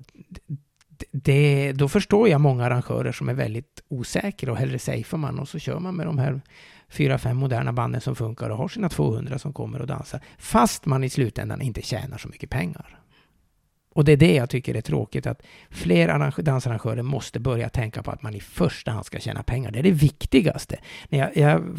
[1.12, 5.48] det, då förstår jag många arrangörer som är väldigt osäkra och hellre safear man och
[5.48, 6.42] så kör man med de här
[6.90, 10.22] fyra, fem moderna banden som funkar och har sina 200 som kommer och dansar.
[10.38, 13.02] Fast man i slutändan inte tjänar så mycket pengar.
[13.94, 18.12] Och det är det jag tycker är tråkigt, att fler dansarrangörer måste börja tänka på
[18.12, 19.72] att man i första hand ska tjäna pengar.
[19.72, 20.80] Det är det viktigaste.
[21.10, 21.78] När jag, jag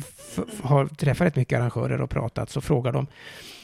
[0.62, 3.06] har träffat rätt mycket arrangörer och pratat så frågar de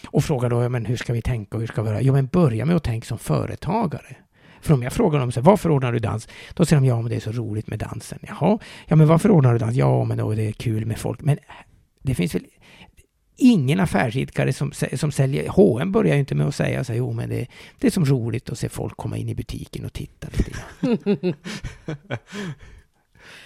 [0.07, 2.01] och frågar då, ja, men hur ska vi tänka och hur ska vi göra?
[2.01, 4.17] Jo, men börja med att tänka som företagare.
[4.61, 6.29] För om jag frågar dem så varför ordnar du dans?
[6.55, 8.19] Då säger de, ja men det är så roligt med dansen.
[8.23, 9.77] Jaha, ja men varför ordnar du dans?
[9.77, 11.21] Ja men då är det kul med folk.
[11.21, 11.39] Men
[12.03, 12.45] det finns väl
[13.37, 15.49] ingen affärsidkare som, som säljer...
[15.49, 17.47] H&M börjar ju inte med att säga så här, jo men det,
[17.79, 21.35] det är som roligt att se folk komma in i butiken och titta lite grann.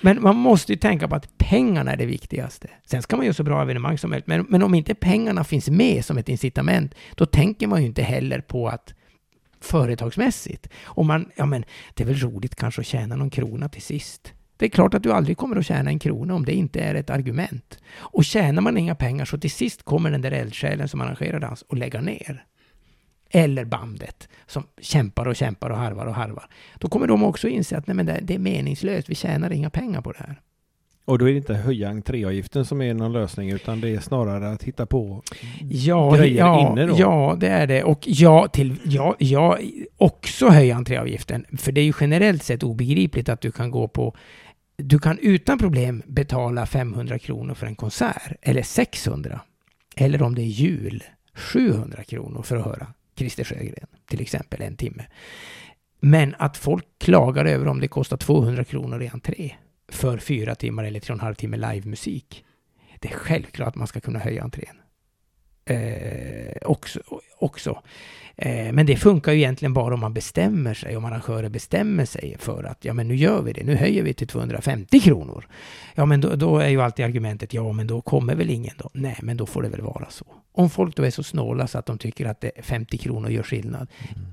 [0.01, 2.69] Men man måste ju tänka på att pengarna är det viktigaste.
[2.85, 4.27] Sen ska man göra så bra evenemang som möjligt.
[4.27, 8.03] Men, men om inte pengarna finns med som ett incitament, då tänker man ju inte
[8.03, 8.95] heller på att
[9.63, 10.69] företagsmässigt.
[10.85, 14.33] Om man, ja men det är väl roligt kanske att tjäna någon krona till sist.
[14.57, 16.95] Det är klart att du aldrig kommer att tjäna en krona om det inte är
[16.95, 17.79] ett argument.
[17.97, 21.63] Och tjänar man inga pengar så till sist kommer den där eldsjälen som arrangerar dans
[21.63, 22.45] och lägga ner.
[23.31, 26.49] Eller bandet som kämpar och kämpar och harvar och harvar.
[26.79, 29.71] Då kommer de också inse att nej, men det, det är meningslöst, vi tjänar inga
[29.71, 30.41] pengar på det här.
[31.05, 34.51] Och då är det inte höja entréavgiften som är någon lösning utan det är snarare
[34.51, 35.23] att hitta på
[35.71, 36.95] Ja, grejer ja, inne då.
[36.99, 37.85] ja, det är det.
[37.85, 39.59] Och ja, till, ja, ja,
[39.97, 41.47] också höja entréavgiften.
[41.59, 44.17] För det är ju generellt sett obegripligt att du kan gå på...
[44.77, 49.41] Du kan utan problem betala 500 kronor för en konsert, eller 600.
[49.97, 52.87] Eller om det är jul, 700 kronor för att höra
[53.17, 55.05] Christer Sjögren, till exempel, en timme.
[56.01, 59.53] Men att folk klagar över om det kostar 200 kronor i entré
[59.93, 62.45] för fyra timmar eller tre och en halv timme livemusik.
[62.99, 64.77] Det är självklart att man ska kunna höja entrén
[65.65, 67.01] eh, också.
[67.39, 67.83] också.
[68.37, 72.37] Eh, men det funkar ju egentligen bara om man bestämmer sig, om arrangörer bestämmer sig
[72.39, 75.49] för att ja men nu gör vi det, nu höjer vi till 250 kronor.
[75.95, 78.91] Ja men då, då är ju alltid argumentet ja men då kommer väl ingen då?
[78.93, 80.25] Nej men då får det väl vara så.
[80.53, 83.43] Om folk då är så snåla så att de tycker att det 50 kronor gör
[83.43, 83.89] skillnad.
[84.17, 84.33] Mm.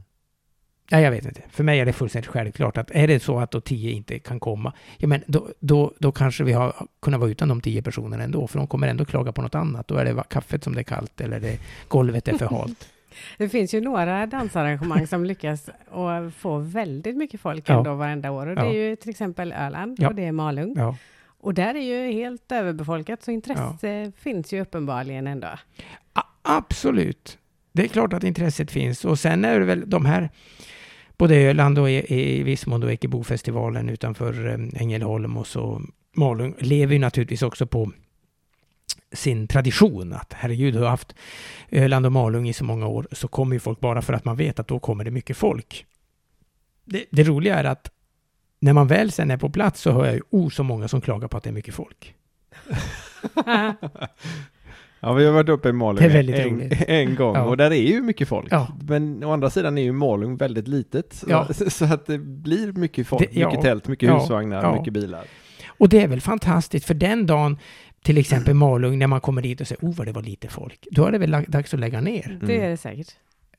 [0.92, 1.42] Nej, jag vet inte.
[1.50, 4.40] För mig är det fullständigt självklart att är det så att då 10 inte kan
[4.40, 8.24] komma, ja men då, då, då kanske vi har kunnat vara utan de 10 personerna
[8.24, 9.88] ändå, för de kommer ändå klaga på något annat.
[9.88, 12.90] Då är det kaffet som det är kallt eller det, golvet är för halt.
[13.38, 17.78] Det finns ju några dansarrangemang som lyckas och få väldigt mycket folk Ja.
[17.78, 18.48] ändå varenda år.
[18.48, 18.68] Och det Ja.
[18.70, 20.08] är ju till exempel Öland Ja.
[20.08, 20.74] och det är Malung.
[20.78, 20.96] Ja.
[21.42, 25.48] Och där är ju helt överbefolkat, så intresse finns ju uppenbarligen ändå.
[26.14, 27.38] A- absolut.
[27.72, 29.06] Det är klart att intresset finns.
[29.06, 30.30] Och sen är det väl de här,
[31.20, 35.82] både Öland och i, i viss mån då Ekebofestivalen utanför eh, Ängelholm och så
[36.16, 37.92] Malung, lever ju naturligtvis också på
[39.12, 40.14] sin tradition.
[40.14, 41.16] Att herregud, har haft
[41.72, 44.38] Öland och Malung i så många år, så kommer ju folk bara för att man
[44.38, 45.86] vet att då kommer det mycket folk.
[46.86, 47.92] Det, det roliga är att
[48.60, 51.02] när man väl sen är på plats så hör jag ju oh, så många som
[51.02, 52.16] klagar på att det är mycket folk.
[55.00, 57.44] Ja, vi har varit uppe i Malung Det är väldigt en, en gång Ja.
[57.44, 58.48] och där är ju mycket folk.
[58.52, 58.68] Ja.
[58.82, 61.14] Men å andra sidan är ju Malung väldigt litet.
[61.14, 61.48] Så, Ja.
[61.70, 63.48] så att det blir mycket folk, Det- ja.
[63.48, 64.20] mycket tält, mycket Ja.
[64.20, 64.76] husvagnar, Ja.
[64.80, 65.24] mycket bilar.
[65.68, 67.58] Och det är väl fantastiskt, för den dagen,
[68.04, 70.88] till exempel Malung, när man kommer dit och säger oh vad det var lite folk,
[70.92, 72.40] då är det väl dags att lägga ner.
[72.44, 73.08] Det är det säkert.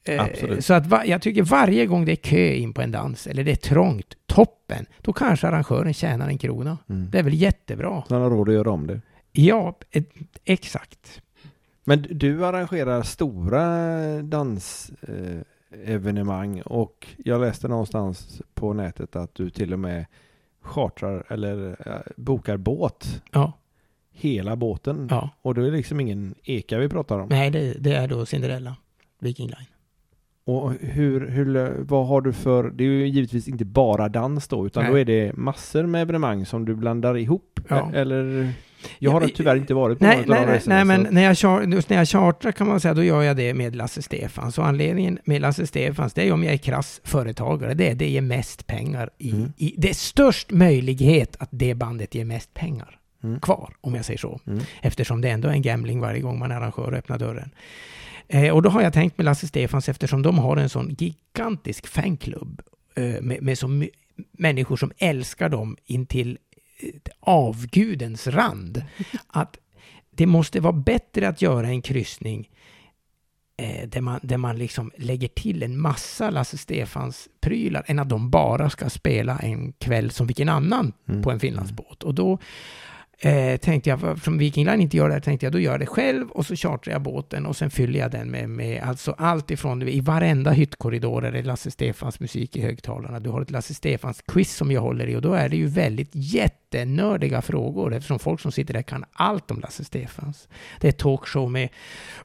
[0.04, 0.64] Eh, Absolut.
[0.64, 3.44] Så att va- jag tycker varje gång det är kö in på en dans, eller
[3.44, 6.78] det är trångt, toppen, då kanske arrangören tjänar en krona.
[6.90, 7.10] Mm.
[7.10, 8.02] Det är väl jättevbra.
[8.08, 9.00] Så han har råd att göra om det.
[9.32, 10.08] Ja, ett,
[10.44, 11.20] exakt.
[11.90, 13.82] Men du arrangerar stora
[14.22, 20.06] dansevenemang eh, och jag läste någonstans på nätet att du till och med
[20.62, 23.52] chartrar eller eh, bokar båt, Ja,
[24.12, 25.06] hela båten.
[25.10, 25.30] ja.
[25.42, 27.28] Och då är det liksom ingen eka vi pratar om.
[27.28, 28.76] Nej, det, det är då Cinderella,
[29.18, 29.66] Viking Line.
[30.44, 34.66] Och hur, hur, vad har du för, det är ju givetvis inte bara dans då,
[34.66, 34.92] utan Nej.
[34.92, 37.60] då är det massor med evenemang som du blandar ihop.
[37.68, 37.90] Ja.
[37.94, 38.52] Eller,
[38.98, 41.14] jag har tyvärr inte varit på Nej, någon av nej, de nej, resorna, nej, men
[41.14, 43.76] när jag, char- just när jag chartrar kan man säga, då gör jag det med
[43.76, 44.58] Lasse Stefans.
[44.58, 47.74] Och anledningen med Lasse Stefans, det är om jag är krass företagare.
[47.74, 49.52] Det är det ger mest pengar i, Mm.
[49.56, 49.74] i...
[49.76, 53.40] Det är störst möjlighet att det bandet ger mest pengar Mm.
[53.40, 54.40] kvar, om jag säger så.
[54.46, 54.60] Mm.
[54.82, 57.50] Eftersom det ändå är en gambling varje gång man arrangerar och öppnar dörren.
[58.28, 61.86] Eh, och då har jag tänkt med Lasse Stefans, eftersom de har en sån gigantisk
[61.86, 62.62] fanklubb
[62.94, 63.82] eh, med, med så
[64.32, 66.38] människor som älskar dem intill
[67.20, 68.82] avgudens rand,
[69.26, 69.56] att
[70.10, 72.50] det måste vara bättre att göra en kryssning
[73.56, 78.08] eh, där, man, där man liksom lägger till en massa Lasse Stefans prylar än att
[78.08, 81.22] de bara ska spela en kväll som vilken annan Mm.
[81.22, 82.02] på en Finlandsbåt.
[82.02, 82.38] Och då
[83.20, 85.80] eh, tänkte jag, eftersom Viking Line inte gör det här, tänkte jag då gör jag
[85.80, 89.14] det själv och så chartrar jag båten och sen fyller jag den med, med alltså
[89.18, 93.20] allt ifrån, i varenda hyttkorridor är det Lasse Stefans musik i högtalarna.
[93.20, 95.66] Du har ett Lasse Stefans quiz som jag håller i och då är det ju
[95.66, 100.48] väldigt jättenördiga frågor eftersom folk som sitter där kan allt om Lasse Stefans.
[100.80, 101.68] Det är talkshow med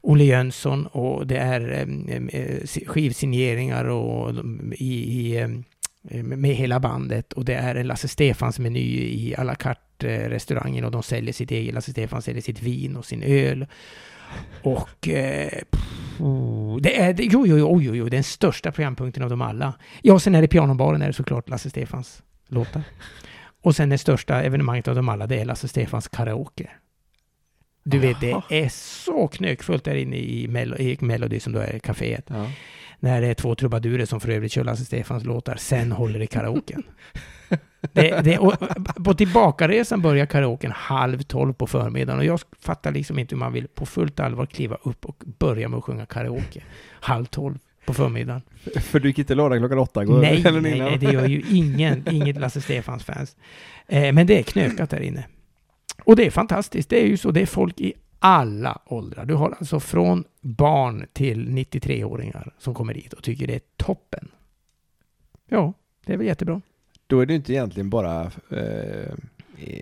[0.01, 1.88] Olle Jönsson och det är
[2.34, 8.08] eh, skivsigneringar och mm, i, i eh, med hela bandet och det är en Lasse
[8.08, 12.41] Stefans meny i à la carte restaurangen och de säljer sitt eget, Lasse Stefans säljer
[12.41, 13.65] sitt vin och sin öl.
[14.63, 15.81] Och eh, pff,
[16.81, 19.73] det är, det, jo, jo, jo, jo, jo, den största programpunkten av dem alla.
[20.01, 22.84] Ja, sen är det pianobaren är det såklart Lasse Stefans låtar.
[23.62, 26.69] Och sen det största evenemanget av dem alla, det är Lasse Stefans karaoke.
[27.84, 31.79] Du vet, det är så knökfullt där inne i, Mel- i Melody som då är
[31.79, 32.23] kaféet.
[32.27, 32.47] Ja.
[33.05, 36.27] När det är två trubadurer som för övrigt kör Lasse Stefans låtar, sen håller det
[36.27, 36.83] karaoken.
[37.93, 38.39] det, det,
[39.05, 43.53] på tillbakaresan börjar karaoken halv tolv på förmiddagen och jag fattar liksom inte hur man
[43.53, 46.61] vill på fullt allvar kliva upp och börja med att sjunga karaoke.
[46.91, 48.41] Halv tolv på förmiddagen.
[48.81, 50.05] För du gick inte lördag klockan åtta?
[50.05, 53.35] går- Nej, eller nej, nej, det gör ju ingen, inget Lasse Stefans fans.
[53.87, 55.25] Eh, men det är knökat där inne.
[56.03, 56.89] Och det är fantastiskt.
[56.89, 59.25] Det är ju så, det är folk i alla åldrar.
[59.25, 64.28] Du har alltså från barn till 93-åringar som kommer dit och tycker det är toppen.
[65.49, 65.73] Ja,
[66.06, 66.62] det är väl jättebra.
[67.08, 69.13] Då är det inte egentligen bara eh,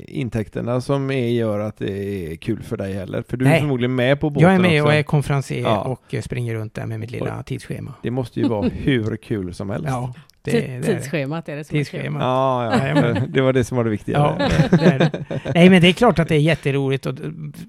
[0.08, 3.24] intäkterna som är, gör att det är kul för dig heller.
[3.28, 3.60] För du är Nej.
[3.60, 4.88] förmodligen med på båten Jag är med också.
[4.91, 5.82] och är konferencier Ja.
[5.82, 7.93] och springer runt där med mitt lilla tidsschema.
[8.04, 9.88] Det måste ju vara hur kul som helst.
[9.89, 10.86] Ja, det, Tid- det är det.
[10.99, 11.86] Tidsschemat är det som är kul.
[11.91, 12.19] Tidsschema.
[12.19, 12.77] Ja, ja.
[12.88, 13.32] Jajamän.
[13.32, 14.17] det var det som var det viktiga.
[14.17, 15.25] Ja, det, det är.
[15.53, 17.15] Nej, men det är klart att det är jätteroligt och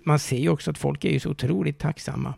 [0.05, 2.35] man ser ju också att folk är ju så otroligt tacksamma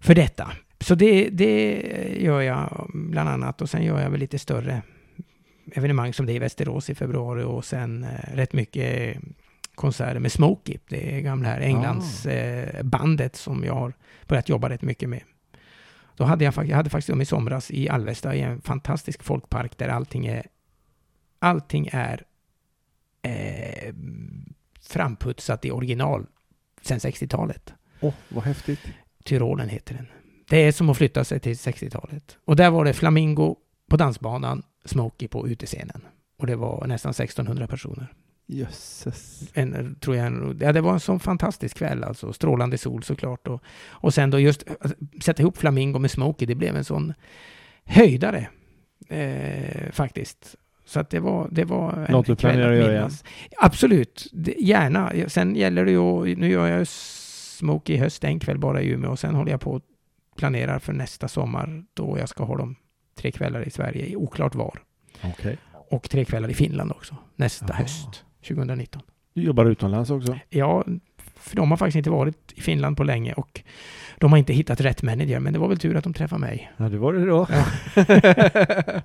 [0.00, 0.50] för detta.
[0.80, 1.82] Så det, det
[2.20, 4.82] gör jag bland annat och sen gör jag väl lite större
[5.74, 9.16] evenemang som det är i Västerås i februari och sen eh, rätt mycket
[9.74, 10.78] konserter med Smokey.
[10.88, 13.92] Det är gamla här Englands eh, bandet som jag har
[14.28, 15.20] börjat jobba rätt mycket med.
[16.16, 19.78] Då hade jag, jag hade faktiskt dem i somras i Alvesta i en fantastisk folkpark
[19.78, 20.46] där allting är
[21.38, 22.22] allting är
[23.22, 23.94] eh,
[24.80, 26.26] framputsat i original
[26.82, 27.74] sen 60-talet.
[28.00, 28.80] Åh, vad häftigt.
[29.24, 30.06] Tyrolen heter den.
[30.48, 32.36] Det är som att flytta sig till 60-talet.
[32.44, 33.56] Och där var det Flamingo
[33.88, 36.00] på dansbanan, Smokey på utescenen.
[36.38, 38.14] Och det var nästan 1600 personer.
[38.46, 39.50] Jösses.
[39.54, 42.32] En, tror jag, ja, det var en sån fantastisk kväll alltså.
[42.32, 43.48] Strålande sol såklart.
[43.48, 44.90] Och, och sen då just äh,
[45.22, 47.14] sätta ihop Flamingo med Smokey, det blev en sån
[47.84, 48.48] höjdare.
[49.08, 50.56] Eh, faktiskt.
[50.84, 53.10] Så att det var, det var en Något du planerar att göra igen?
[53.58, 55.12] Absolut, det, gärna.
[55.28, 58.88] Sen gäller det ju, nu gör jag ju Smoke i höst en kväll bara i
[58.88, 59.82] Umeå och sen håller jag på och
[60.36, 62.76] planerar för nästa sommar då jag ska ha dem
[63.14, 64.78] tre kvällar i Sverige, oklart var.
[65.22, 65.58] Okej.
[65.72, 67.76] Och tre kvällar i Finland också, nästa Jaha.
[67.76, 69.02] höst, 2019.
[69.34, 70.38] Du jobbar utomlands också?
[70.50, 70.84] Ja,
[71.36, 73.62] för de har faktiskt inte varit i Finland på länge och
[74.18, 76.72] de har inte hittat rätt manager, men det var väl tur att de träffade mig.
[76.76, 77.46] Ja, det var det då.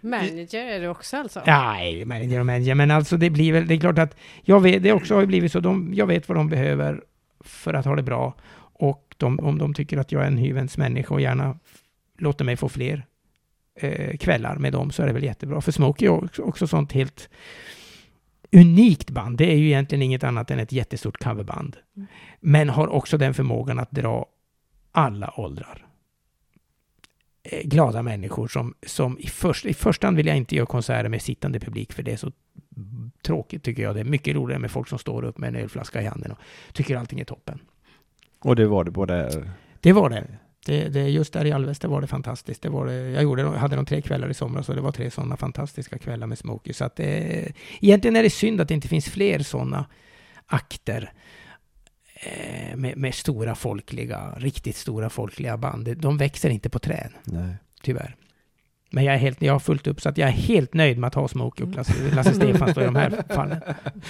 [0.00, 1.42] Manager är du också alltså?
[1.46, 4.82] Nej, manager och manager, men alltså det blir väl, det är klart att jag vet,
[4.82, 7.04] det också har blivit så, de, jag vet vad de behöver
[7.40, 8.34] för att ha det bra
[8.72, 11.58] och de, om de tycker att jag är en hyvens människa och gärna
[12.18, 13.06] låter mig få fler
[13.74, 15.60] eh, kvällar med dem så är det väl jättebra.
[15.60, 17.28] För Smokey är också, också sånt helt
[18.52, 19.38] unikt band.
[19.38, 21.76] Det är ju egentligen inget annat än ett jättestort coverband.
[21.96, 22.08] Mm.
[22.40, 24.26] Men har också den förmågan att dra
[24.92, 25.86] alla åldrar.
[27.42, 31.08] Eh, Glada människor som, som i, först, i första hand vill jag inte göra konserter
[31.08, 32.32] med sittande publik för det är så
[33.22, 33.94] tråkigt tycker jag.
[33.94, 36.38] Det är mycket roligare med folk som står upp med en ölflaska i handen och
[36.72, 37.60] tycker allting är toppen.
[38.38, 39.44] Och det var det både...
[39.80, 40.38] Det var det.
[40.68, 42.62] Det, det just där i Alvesta var det fantastiskt.
[42.62, 45.10] Det var det, jag gjorde, hade de tre kvällar i somras och det var tre
[45.10, 46.72] sådana fantastiska kvällar med Smokey.
[46.72, 49.86] Så att det, egentligen är det synd att det inte finns fler sådana
[50.46, 51.12] akter
[52.14, 55.96] eh, med, med stora folkliga, riktigt stora folkliga band.
[55.96, 57.54] De växer inte på träd, Nej.
[57.82, 58.16] tyvärr.
[58.90, 61.08] Men jag, är helt, jag har fullt upp så att jag är helt nöjd med
[61.08, 63.60] att ha Smokey och Lasse, Lasse Stefans då i de här fallen.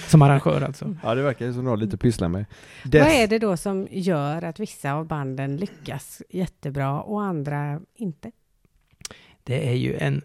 [0.07, 0.95] Som arrangör alltså.
[1.03, 2.45] Ja, det verkar ju som du har lite att pyssla med.
[2.83, 7.79] Vad Dess- är det då som gör att vissa av banden lyckas jättebra och andra
[7.95, 8.31] inte?
[9.43, 10.21] Det är ju en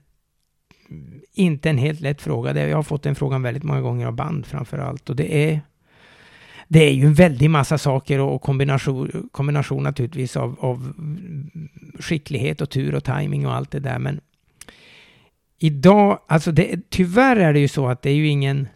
[1.33, 2.53] inte en helt lätt fråga.
[2.53, 5.11] Det- Jag har fått den frågan väldigt många gånger av band framför allt.
[5.11, 5.61] Och det är
[6.69, 10.93] det är ju en väldig massa saker och kombination, kombination naturligtvis av, av
[12.01, 13.99] skicklighet och tur och timing och allt det där.
[13.99, 14.21] Men
[15.59, 18.69] idag, alltså det, tyvärr är det ju så att det är ju ingen...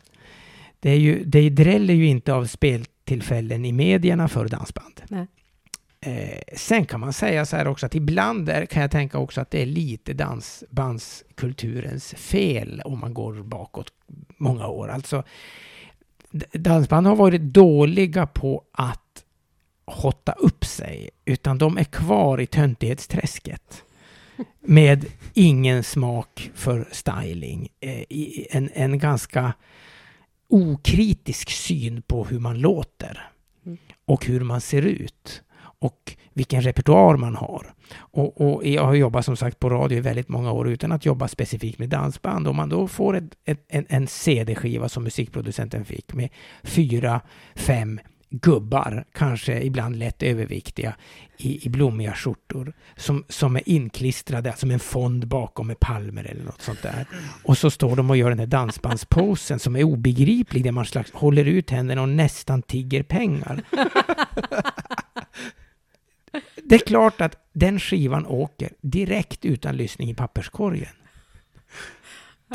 [0.81, 5.01] Det, är ju, det dräller ju inte av speltillfällen i medierna för dansband.
[6.01, 9.41] Eh, sen kan man säga så här också att ibland är, kan jag tänka också
[9.41, 13.93] att det är lite dansbandskulturens fel om man går bakåt
[14.37, 14.89] många år.
[14.89, 15.23] Alltså,
[16.53, 19.25] dansband har varit dåliga på att
[19.85, 23.85] hotta upp sig, utan de är kvar i töntighetsträsket
[24.61, 27.69] med ingen smak för styling.
[27.81, 28.05] Eh,
[28.51, 29.53] en, en ganska
[30.49, 33.31] okritisk syn på hur man låter
[33.69, 33.79] Mm.
[34.07, 35.43] och hur man ser ut
[35.81, 37.75] och vilken repertoar man har.
[37.97, 41.07] Och, och jag har jobbat som sagt på radio i väldigt många år utan att
[41.07, 42.49] jobba specifikt med dansband.
[42.49, 46.29] Om man då får ett, ett, en, en CD-skiva som musikproducenten fick med
[46.63, 47.21] fyra,
[47.55, 48.01] fem
[48.31, 50.95] gubbar, kanske ibland lätt överviktiga,
[51.37, 56.25] i, i blommiga skjortor, som, som är inklistrade, alltså som en fond bakom med palmer
[56.25, 57.07] eller något sånt där.
[57.45, 61.13] Och så står de och gör den här dansbandsposen som är obegriplig, där man slags
[61.13, 63.63] håller ut händerna och nästan tigger pengar.
[66.65, 70.93] Det är klart att den skivan åker direkt utan lyssning i papperskorgen.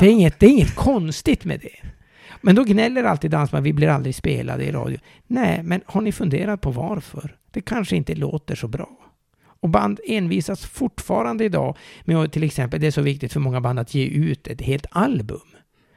[0.00, 1.88] Det är inget, det är inget konstigt med det.
[2.44, 4.98] Men då gnäller alltid dansband, vi blir aldrig spelade i radio.
[5.26, 7.36] Nej, men har ni funderat på varför?
[7.50, 8.88] Det kanske inte låter så bra.
[9.44, 13.60] Och band envisas fortfarande idag med att till exempel, det är så viktigt för många
[13.60, 15.40] band att ge ut ett helt album.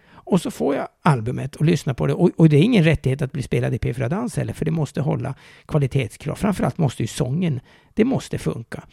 [0.10, 2.14] Och så får jag albumet och lyssnar på det.
[2.14, 4.72] Och, och det är ingen rättighet att bli spelad i P4 Dans heller, för det
[4.72, 5.36] måste hålla
[5.66, 6.36] kvalitetskrav.
[6.36, 7.60] Framförallt måste ju sången,
[7.93, 8.84] det måste funka.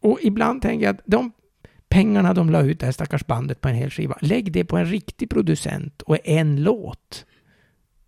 [0.00, 1.32] Och ibland tänker jag att de
[1.88, 4.76] pengarna de la ut det här stackars bandet på en hel skiva, lägg det på
[4.76, 7.24] en riktig producent och en låt.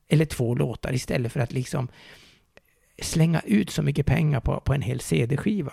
[0.09, 1.89] Eller två låtar istället för att liksom
[3.03, 5.73] slänga ut så mycket pengar på, på en hel CD-skiva.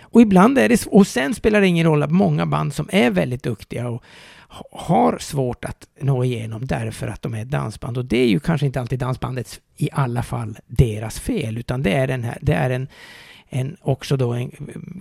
[0.00, 3.10] Och ibland är det, och sen spelar det ingen roll att många band som är
[3.10, 4.04] väldigt duktiga och
[4.72, 7.98] har svårt att nå igenom därför att de är dansband.
[7.98, 11.92] Och det är ju kanske inte alltid dansbandets, i alla fall, deras fel, utan det
[11.92, 12.88] är, den här, det är en,
[13.48, 14.50] en, också då en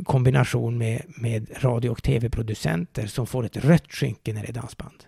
[0.06, 5.04] kombination med, med radio och tv-producenter som får ett rött skynke när det är dansband.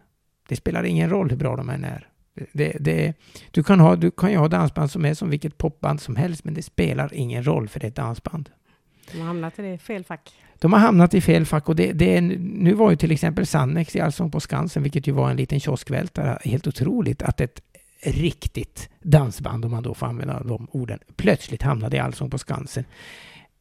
[0.49, 2.07] Det spelar ingen roll hur bra de än är.
[2.51, 3.13] Det, det,
[3.51, 6.43] du, kan ha, du kan ju ha dansband som är som vilket popband som helst,
[6.43, 8.49] men det spelar ingen roll för det är ett dansband.
[9.11, 10.33] De har hamnat i fel fack.
[10.59, 13.45] De har hamnat i fel fack och det, det är, nu var ju till exempel
[13.45, 17.61] Sannex i Allsång på Skansen, vilket ju var en liten kioskvältare, helt otroligt att ett
[18.01, 22.85] riktigt dansband, om man då får använda de orden, plötsligt hamnade i Allsång på Skansen.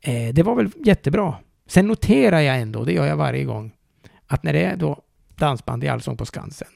[0.00, 1.34] Eh, det var väl jättebra.
[1.66, 3.72] Sen noterar jag ändå, det gör jag varje gång,
[4.26, 5.02] att när det är då
[5.36, 6.68] dansband i Allsång på Skansen,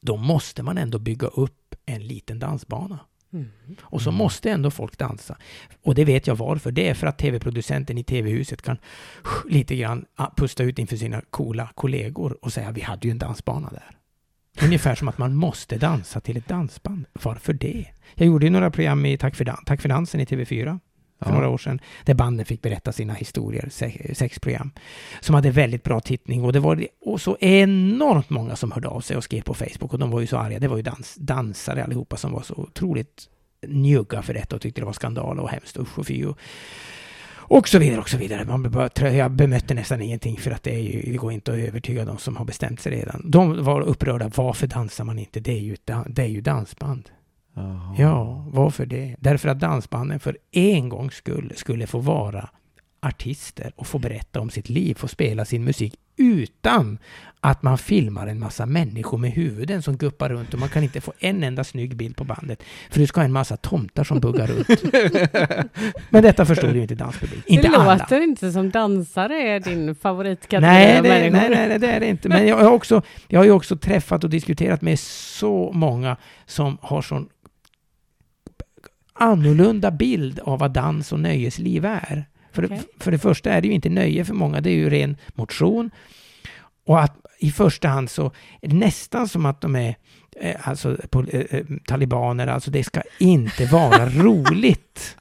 [0.00, 2.98] då måste man ändå bygga upp en liten dansbana.
[3.32, 3.48] Mm.
[3.80, 4.18] Och så Mm.
[4.18, 5.36] måste ändå folk dansa.
[5.82, 6.70] Och det vet jag varför.
[6.72, 8.78] Det är för att tv-producenten i tv-huset kan
[9.48, 13.18] lite grann ah, pusta ut inför sina coola kollegor och säga vi hade ju en
[13.18, 13.96] dansbana där.
[14.62, 17.04] Ungefär som att man måste dansa till ett dansband.
[17.12, 17.86] Varför det?
[18.14, 20.78] Jag gjorde ju några program i Tack för, dan- Tack för dansen i TV4
[21.20, 21.34] för Ja.
[21.34, 24.70] några år sedan, där banden fick berätta sina historier, se- sex program,
[25.20, 29.00] som hade väldigt bra tittning och det var och så enormt många som hörde av
[29.00, 30.58] sig och skrev på Facebook och de var ju så arga.
[30.58, 33.28] Det var ju dans, dansare allihopa som var så otroligt
[33.66, 36.38] njugga för detta och tyckte det var skandal och hemskt, usch och fy och,
[37.48, 38.44] och så vidare och så vidare.
[38.44, 41.58] Man bara, jag bemötte nästan ingenting för att det, är ju, det går inte att
[41.58, 43.30] övertyga de som har bestämt sig redan.
[43.30, 44.30] De var upprörda.
[44.34, 45.40] Varför dansar man inte?
[45.40, 45.76] Det är ju,
[46.06, 47.10] det är ju dansband.
[47.54, 47.94] Jaha.
[47.98, 49.16] Ja, varför det?
[49.18, 52.48] Därför att dansbanden för en gångs skull skulle få vara
[53.00, 56.98] artister och få berätta om sitt liv, få spela sin musik utan
[57.40, 61.00] att man filmar en massa människor med huvuden som guppar runt och man kan inte
[61.00, 64.20] få en enda snygg bild på bandet för du ska ha en massa tomtar som
[64.20, 64.82] buggar runt.
[66.10, 67.44] Men detta förstod ju inte danspublik.
[67.46, 67.96] Inte det alla.
[67.96, 72.06] låter inte som dansare är din favoritkategori Nej det, nej, nej, nej, det är det
[72.06, 72.28] inte.
[72.28, 76.78] Men jag har, också, jag har ju också träffat och diskuterat med så många som
[76.80, 77.28] har sån
[79.12, 82.26] annorlunda bild av vad dans och nöjesliv är.
[82.56, 82.82] För, Okej.
[83.00, 85.90] för det första är det ju inte nöje för många, det är ju ren motion.
[86.86, 88.32] Och att i första hand så
[88.62, 89.96] är det nästan som att de är
[90.40, 90.96] eh, alltså,
[91.32, 95.16] eh, eh, talibaner, alltså det ska inte vara roligt.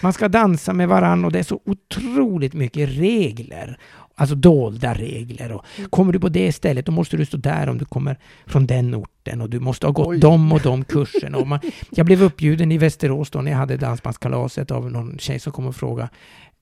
[0.00, 3.78] Man ska dansa med varann och det är så otroligt mycket regler.
[4.18, 5.52] Alltså dolda regler.
[5.52, 8.66] Och kommer du på det stället då måste du stå där om du kommer från
[8.66, 10.18] den orten och du måste ha gått Oj.
[10.18, 11.38] de och de kurserna.
[11.38, 11.60] Och man,
[11.90, 15.66] jag blev uppbjuden i Västerås då när jag hade dansbandskalaset av någon tjej som kom
[15.66, 16.08] och frågade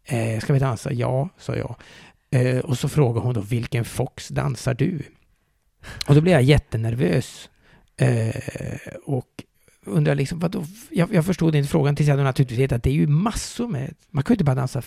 [0.05, 0.93] eh, Ska vi dansa?
[0.93, 1.77] Ja, sa jag.
[2.31, 5.03] Eh, och så frågade hon då vilken fox dansar du?
[6.07, 7.49] Och då blev jag jättenervös.
[7.97, 8.35] Eh,
[9.05, 9.29] och
[9.85, 10.65] undrar liksom, vadå?
[10.91, 13.95] Jag, jag förstod inte frågan tills jag naturligtvis vet att det är ju massor med,
[14.11, 14.83] man kan ju inte bara dansa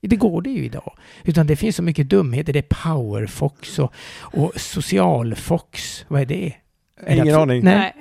[0.00, 0.92] det går det ju idag.
[1.24, 2.52] Utan det finns så mycket dumheter.
[2.52, 6.04] Det är powerfox och, och socialfox.
[6.08, 6.52] Vad är det?
[7.06, 7.64] Det Ingen aning.
[7.64, 7.92] Nej.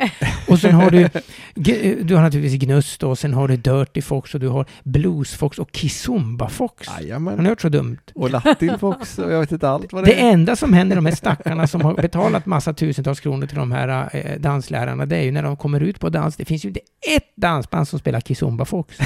[0.48, 1.10] Och sen har du,
[2.04, 5.70] du har naturligtvis Gnust och sen har du Dirty Fox och du har Bluesfox och
[5.74, 6.88] Kizumba Fox.
[6.88, 7.38] Har Jajamän.
[7.38, 7.98] ni hört så dumt?
[8.16, 10.32] Och Latin Fox och jag vet inte allt vad det, Det är.
[10.32, 14.10] enda som händer de här stackarna som har betalat massa tusentals kronor till de här
[14.14, 16.36] eh, danslärarna, det är ju när de kommer ut på dans.
[16.36, 16.82] Det finns ju inte
[17.16, 18.98] ett dansband som spelar Kizumba Fox.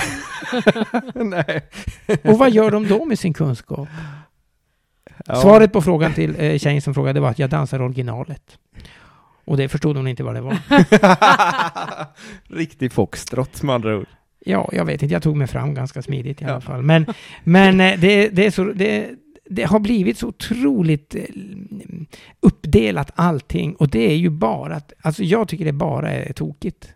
[1.16, 1.62] Nej.
[2.24, 3.88] Och vad gör de då med sin kunskap?
[5.26, 5.36] Ja.
[5.36, 8.58] Svaret på frågan till eh, tjejen som frågade var att jag dansar originalet.
[9.46, 10.58] Och det förstod hon inte vad det var.
[12.56, 14.08] Riktig foxtrot med andra ord.
[14.46, 15.14] Ja, jag vet inte.
[15.14, 16.62] Jag tog mig fram ganska smidigt i alla Ja.
[16.62, 16.82] fall.
[16.82, 17.06] Men,
[17.44, 19.10] men eh, det, det, är så, det,
[19.50, 21.22] det har blivit så otroligt eh,
[22.40, 23.76] uppdelat allting.
[23.76, 26.94] Och det är ju bara att, alltså jag tycker det bara är tokigt.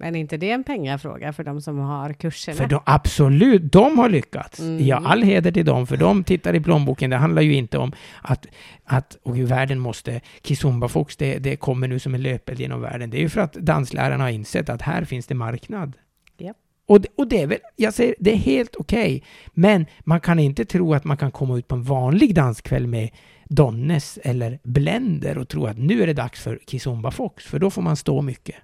[0.00, 2.56] Men är inte det en pengafråga för de som har kurserna?
[2.56, 4.60] För de, absolut, de har lyckats.
[4.60, 4.86] Mm.
[4.86, 7.10] Ja, all heder till dem, för de tittar i plånboken.
[7.10, 7.92] Det handlar ju inte om
[8.22, 8.46] att,
[8.84, 10.20] att och världen måste...
[10.42, 13.10] Kizumba Fox, det, det kommer nu som en löpeld genom världen.
[13.10, 15.92] Det är ju för att danslärarna har insett att här finns det marknad.
[16.38, 16.56] Japp.
[16.86, 19.24] Och, det, och det är väl, jag säger, det är helt okej.
[19.54, 23.10] men man kan inte tro att man kan komma ut på en vanlig danskväll med
[23.48, 27.70] Donnes eller Blender och tro att nu är det dags för Kizumba Fox, för då
[27.70, 28.56] får man stå mycket.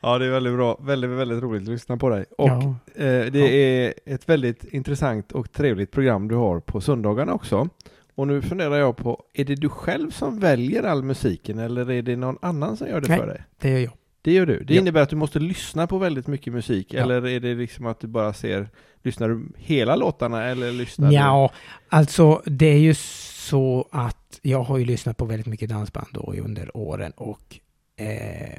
[0.00, 0.78] Ja, det är väldigt bra.
[0.82, 2.24] Väldigt, väldigt roligt att lyssna på dig.
[2.38, 2.62] Och Ja.
[2.94, 3.46] eh, det Ja.
[3.46, 7.68] är ett väldigt intressant och trevligt program du har på söndagarna också.
[8.14, 12.02] Och nu funderar jag på, är det du själv som väljer all musiken eller är
[12.02, 13.18] det någon annan som gör det Nej.
[13.18, 13.42] för dig?
[13.58, 13.92] Det gör jag.
[14.26, 14.64] Det gör du.
[14.64, 14.80] Det Ja.
[14.80, 17.02] innebär att du måste lyssna på väldigt mycket musik Ja.
[17.02, 18.68] eller är det liksom att du bara ser,
[19.02, 21.50] lyssnar du hela låtarna eller lyssnar Ja,
[21.88, 26.34] alltså det är ju så att jag har ju lyssnat på väldigt mycket dansband då
[26.44, 27.58] under åren och
[27.96, 28.58] eh,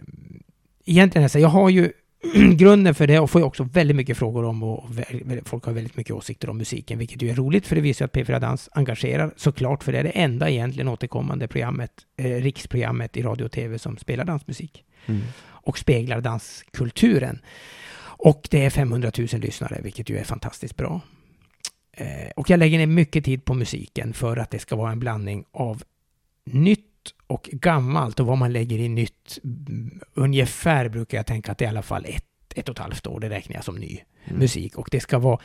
[0.86, 1.92] egentligen, alltså, jag har ju
[2.56, 4.86] grunden för det och får ju också väldigt mycket frågor om och
[5.46, 8.14] folk har väldigt mycket åsikter om musiken, vilket ju är roligt för det visar att
[8.14, 13.22] P4 Dans engagerar såklart, för det är det enda egentligen återkommande programmet, eh, riksprogrammet i
[13.22, 15.14] radio och tv som spelar dansmusik du?
[15.14, 15.24] Mm.
[15.68, 17.42] Och speglar danskulturen.
[18.20, 21.02] Och det är 500 000 lyssnare, vilket ju är fantastiskt bra.
[21.92, 25.00] Eh, och jag lägger ner mycket tid på musiken för att det ska vara en
[25.00, 25.84] blandning av
[26.46, 26.84] nytt
[27.28, 28.20] och gammalt.
[28.20, 31.70] Och vad man lägger i nytt, mm, ungefär brukar jag tänka att det är i
[31.70, 34.40] alla fall ett, ett och ett halvt år, det räknar jag som ny Mm.
[34.40, 34.78] musik.
[34.78, 35.40] Och det ska vara,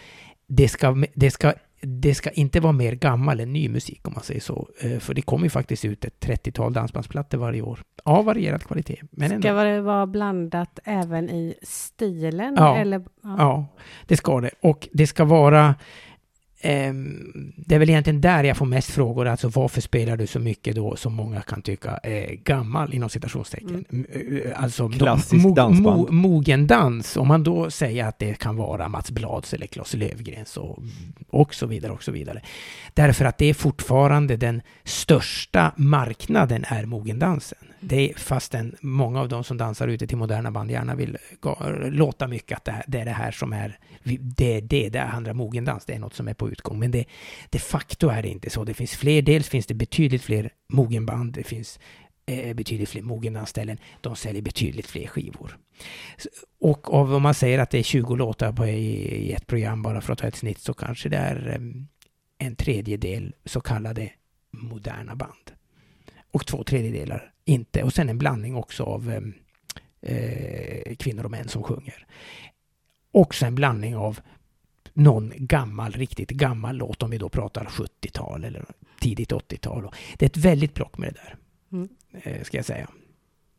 [0.47, 4.23] det ska, det ska, det ska inte vara mer gammal än ny musik om man
[4.23, 4.69] säger så.
[4.81, 7.81] Eh, För det kommer ju faktiskt ut ett 30-tal dansbandsplattor varje år.
[8.05, 8.97] Av varierad kvalitet.
[9.11, 9.49] Men ändå.
[9.49, 12.55] Ska det vara blandat även i stilen?
[12.59, 12.77] Ja.
[12.77, 13.67] Eller, Ja,
[14.07, 14.51] det ska det.
[14.61, 15.75] Och det ska vara
[17.57, 20.77] det är väl egentligen där jag får mest frågor, alltså varför spelar du så mycket
[20.77, 23.85] då som många kan tycka är gammal inom citationstecken?
[23.91, 24.07] Mm.
[24.15, 26.09] M- eh, Alltså Klassisk mo- dansband.
[26.09, 29.95] mo- mogen dans, om man då säger att det kan vara Mats Blads eller Claes
[29.95, 30.79] Löfgrens och,
[31.31, 32.41] och så vidare och så vidare.
[32.95, 37.59] Därför att det är fortfarande den största marknaden är mogendansen.
[37.81, 41.19] Det är fastän många av de som dansar ute till moderna band gärna vill
[41.91, 43.79] låta mycket att det, är det här som är
[44.37, 46.79] det, det, det handlar mogendans, det är något som är på utgång.
[46.79, 47.05] Men det,
[47.51, 48.65] de facto är det inte så.
[48.65, 51.79] Det finns fler, dels finns det betydligt fler mogenband, det finns
[52.27, 55.59] eh, betydligt fler mogendansställen, de säljer betydligt fler skivor.
[56.61, 59.83] Och av, om man säger att det är 20 låtar på, i, i ett program,
[59.83, 61.61] bara för att ta ett snitt, så kanske det är eh,
[62.47, 64.11] en tredjedel så kallade
[64.51, 65.53] moderna band.
[66.33, 67.83] Och två tredjedelar inte.
[67.83, 69.23] Och sen en blandning också av eh,
[70.13, 72.07] eh kvinnor och män som sjunger.
[73.13, 74.21] Också en blandning av
[74.93, 78.65] någon gammal, riktigt gammal låt, om vi då pratar 70-tal eller
[79.01, 79.85] tidigt 80-tal.
[79.87, 81.37] Och Det är ett väldigt plock med det där,
[81.73, 81.89] Mm.
[82.23, 82.89] eh, ska jag säga.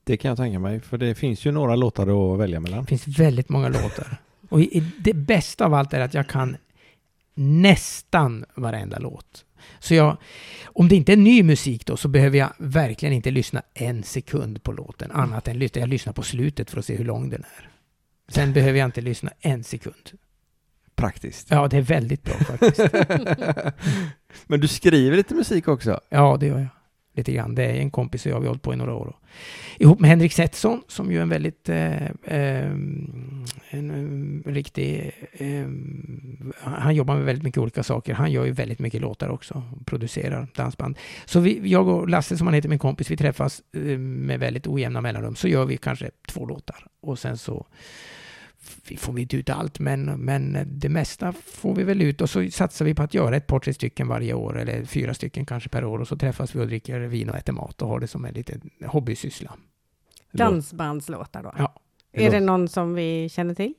[0.04, 2.82] Det kan jag tänka mig, för det finns ju några låtar att välja mellan.
[2.82, 4.18] Det finns väldigt många låtar.
[4.50, 4.60] Och
[5.00, 6.58] det bästa av allt är att jag kan
[7.36, 9.46] nästan varenda låt.
[9.80, 10.18] Så jag,
[10.66, 14.64] om det inte är ny musik då, så behöver jag verkligen inte lyssna en sekund
[14.64, 15.80] på låten, annat än lyssna.
[15.82, 17.70] Jag lyssnar på slutet för att se hur lång den är.
[18.28, 20.12] Sen behöver jag inte lyssna en sekund.
[21.04, 21.48] Praktiskt.
[21.52, 22.80] Ja, det är väldigt bra faktiskt.
[24.48, 26.00] Men du skriver lite musik också?
[26.10, 26.68] Ja, det gör jag.
[27.16, 27.56] Lite grann.
[27.56, 29.16] Det är en kompis och jag, vi har hållit på i några år.
[29.80, 31.70] Ihop med Henrik Setson, som ju är en väldigt...
[31.70, 32.72] Eh, eh,
[33.70, 35.12] en, riktig...
[35.32, 35.68] Eh,
[36.62, 38.14] han jobbar med väldigt mycket olika saker.
[38.14, 39.64] Han gör ju väldigt mycket låtar också.
[39.86, 40.98] Producerar dansband.
[41.26, 44.68] Så vi, jag och Lasse, som han heter, min kompis, vi träffas eh, med väldigt
[44.68, 45.36] ojämna mellanrum.
[45.36, 46.88] Så gör vi kanske två låtar.
[47.02, 47.66] Och sen så
[48.88, 52.22] vi får vi inte ut allt, men, men det mesta får vi väl ut.
[52.22, 55.14] Och så satsar vi på att göra ett par, tre stycken varje år, eller fyra
[55.14, 56.00] stycken kanske per år.
[56.00, 58.34] Och så träffas vi och dricker vin och äter mat och har det som en
[58.34, 59.54] liten hobbysyssla.
[60.32, 61.54] Dansbandslåtar då?
[61.58, 61.76] Ja.
[62.12, 63.74] Är det någon som vi känner till?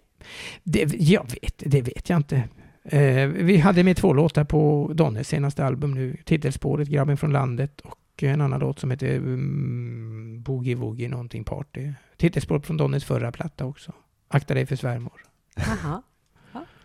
[0.62, 2.48] Det, jag vet, det vet jag inte.
[2.84, 6.16] Eh, vi hade med två låtar på Donnes senaste album nu.
[6.24, 11.92] Titelspåret Grabben från landet och en annan låt som heter mm, Boogie Woogie någonting party.
[12.16, 13.92] Titelspåret från Donnes förra platta också.
[14.28, 15.12] Akta dig för svärmor.
[15.56, 16.02] Jaha.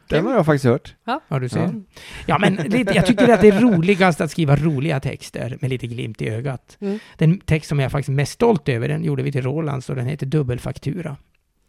[0.07, 0.95] Den har jag faktiskt hört.
[1.27, 1.59] Ja, du ser.
[1.59, 1.71] Ja.
[2.25, 5.87] Ja, men lite, jag tycker att det är roligast att skriva roliga texter med lite
[5.87, 6.77] glimt i ögat.
[6.81, 6.99] Mm.
[7.17, 9.95] Den text som jag är faktiskt mest stolt över, den gjorde vi till Rolands och
[9.95, 11.17] den heter Dubbelfaktura.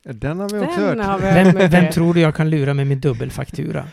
[0.04, 1.20] Den har vi också Den hört.
[1.22, 3.88] vi Vem, vem tror du jag kan lura med min dubbelfaktura?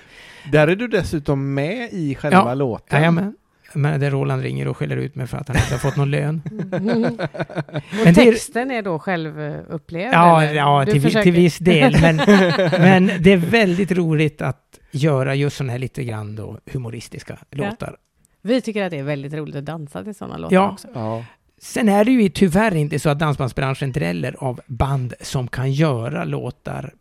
[0.52, 2.54] Där är du dessutom med i själva Ja.
[2.54, 2.98] låten.
[3.00, 3.36] Jajamän.
[3.74, 6.12] Men där Roland ringer och skäller ut mig för att han inte har fått någon
[6.12, 6.42] lön.
[6.74, 7.04] Mm.
[8.08, 10.14] Och texten är då självupplevd?
[10.14, 10.54] Ja, eller?
[10.54, 11.96] ja till, vi- försöker- till viss del.
[12.02, 12.16] Men,
[12.72, 17.96] men det är väldigt roligt att göra just sådana här lite grann då humoristiska låtar.
[18.42, 20.72] Vi tycker att det är väldigt roligt att dansa till sådana låtar Ja.
[20.72, 20.88] också.
[20.94, 21.24] Ja.
[21.62, 26.24] Sen är det ju tyvärr inte så att dansbandsbranschen dräller av band som kan göra
[26.24, 26.94] låtar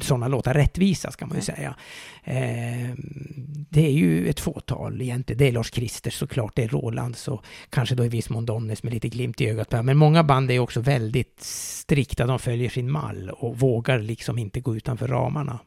[0.00, 1.74] sådana låtar rättvisa, ska man ju säga.
[2.24, 2.94] Eh,
[3.70, 5.38] det är ju ett fåtal egentligen.
[5.38, 8.82] Det är Lars Kristers såklart, det är Rolands och kanske då i viss mån Donnes
[8.82, 9.84] med lite glimt i ögat.
[9.84, 14.60] Men många band är också väldigt strikta, de följer sin mall och vågar liksom inte
[14.60, 15.58] gå utanför ramarna.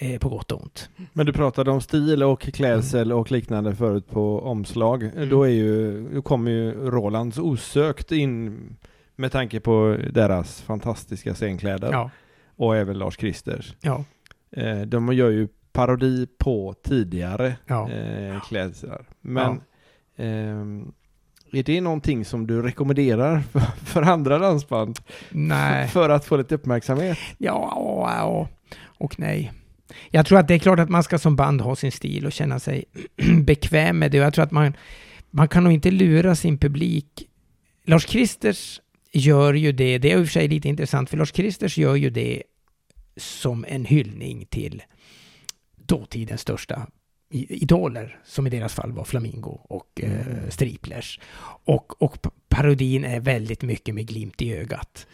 [0.00, 0.90] Eh, på gott och ont.
[1.12, 5.02] Men du pratade om stil och klädsel och liknande förut på omslag.
[5.02, 5.28] Mm.
[5.28, 8.58] Då, är ju, då kommer ju Rolands osökt in
[9.16, 12.10] med tanke på deras fantastiska scenkläder Ja,
[12.58, 13.74] och även Lars Kristers.
[13.80, 14.04] ja,
[14.50, 17.90] Eh, de gör ju parodi på tidigare ja.
[17.90, 19.06] eh, klädslar.
[19.20, 19.60] Men
[20.16, 20.92] ehm,
[21.52, 24.98] är det någonting som du rekommenderar för, för andra dansband?
[25.30, 25.88] Nej.
[25.88, 27.18] För att få lite uppmärksamhet?
[27.38, 27.74] Ja,
[28.18, 28.48] ja
[28.98, 29.52] och nej.
[30.10, 32.32] Jag tror att det är klart att man ska som band ha sin stil och
[32.32, 32.84] känna sig
[33.44, 34.20] bekväm med det.
[34.20, 34.76] Och jag tror att man,
[35.30, 37.28] man kan nog inte lura sin publik.
[37.84, 38.80] Lars Kristers
[39.12, 41.94] gör ju det, det är i och för sig lite intressant, för Lars Kristers gör
[41.94, 42.42] ju det
[43.16, 44.82] som en hyllning till
[45.76, 46.86] dåtidens största
[47.30, 51.20] idoler, som i deras fall var Flamingo och eh, Striplers.
[51.64, 55.06] Och, och parodin är väldigt mycket med glimt i ögat.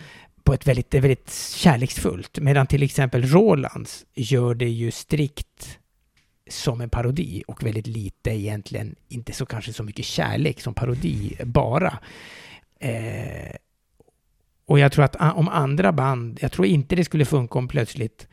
[0.42, 2.38] På ett väldigt, det är väldigt kärleksfullt.
[2.38, 5.78] Medan till exempel Rolands gör det ju strikt
[6.50, 11.36] som en parodi och väldigt lite egentligen, inte så kanske så mycket kärlek som parodi
[11.44, 11.98] bara.
[12.80, 13.56] Eh,
[14.66, 17.68] och jag tror att a- om andra band, jag tror inte det skulle funka om
[17.68, 18.28] plötsligt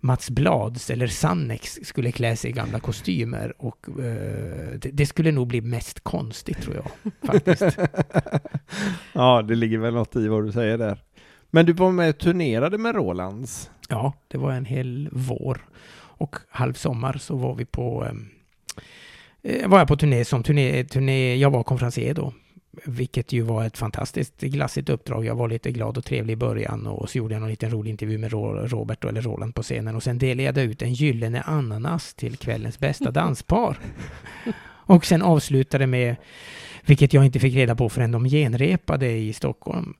[0.00, 5.32] Mats Blads eller Sannex skulle klä sig i gamla kostymer och eh, det, det skulle
[5.32, 7.78] nog bli mest konstigt tror jag faktiskt.
[9.12, 10.98] ja, det ligger väl något i vad du säger där.
[11.50, 13.70] Men du var med och turnerade med Rolands.
[13.88, 15.60] Ja, det var en hel vår.
[15.92, 18.06] och halv sommar så var vi på
[19.42, 22.32] eh, var jag på turné som turné, turné, jag var konferencier då.
[22.84, 25.24] Vilket ju var ett fantastiskt glassigt uppdrag.
[25.24, 27.90] Jag var lite glad och trevlig i början och så gjorde jag en liten rolig
[27.90, 28.32] intervju med
[28.70, 32.78] Robert eller Roland på scenen och sen delade jag ut en gyllene ananas till kvällens
[32.78, 33.78] bästa danspar.
[34.66, 36.16] och sen avslutade med,
[36.86, 39.94] vilket jag inte fick reda på förrän de genrepade i Stockholm,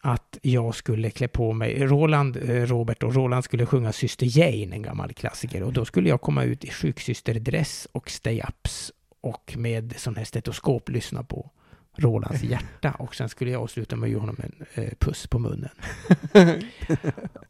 [0.00, 4.76] att jag skulle klä på mig, Roland, eh, Robert och Roland skulle sjunga Syster Jane,
[4.76, 9.94] en gammal klassiker, och då skulle jag komma ut i sjuksysterdress och stay-ups och med
[9.96, 11.50] sån här stetoskop lyssna på
[11.98, 15.38] Rolands hjärta och sen skulle jag avsluta med att ge honom en eh, puss på
[15.38, 15.70] munnen.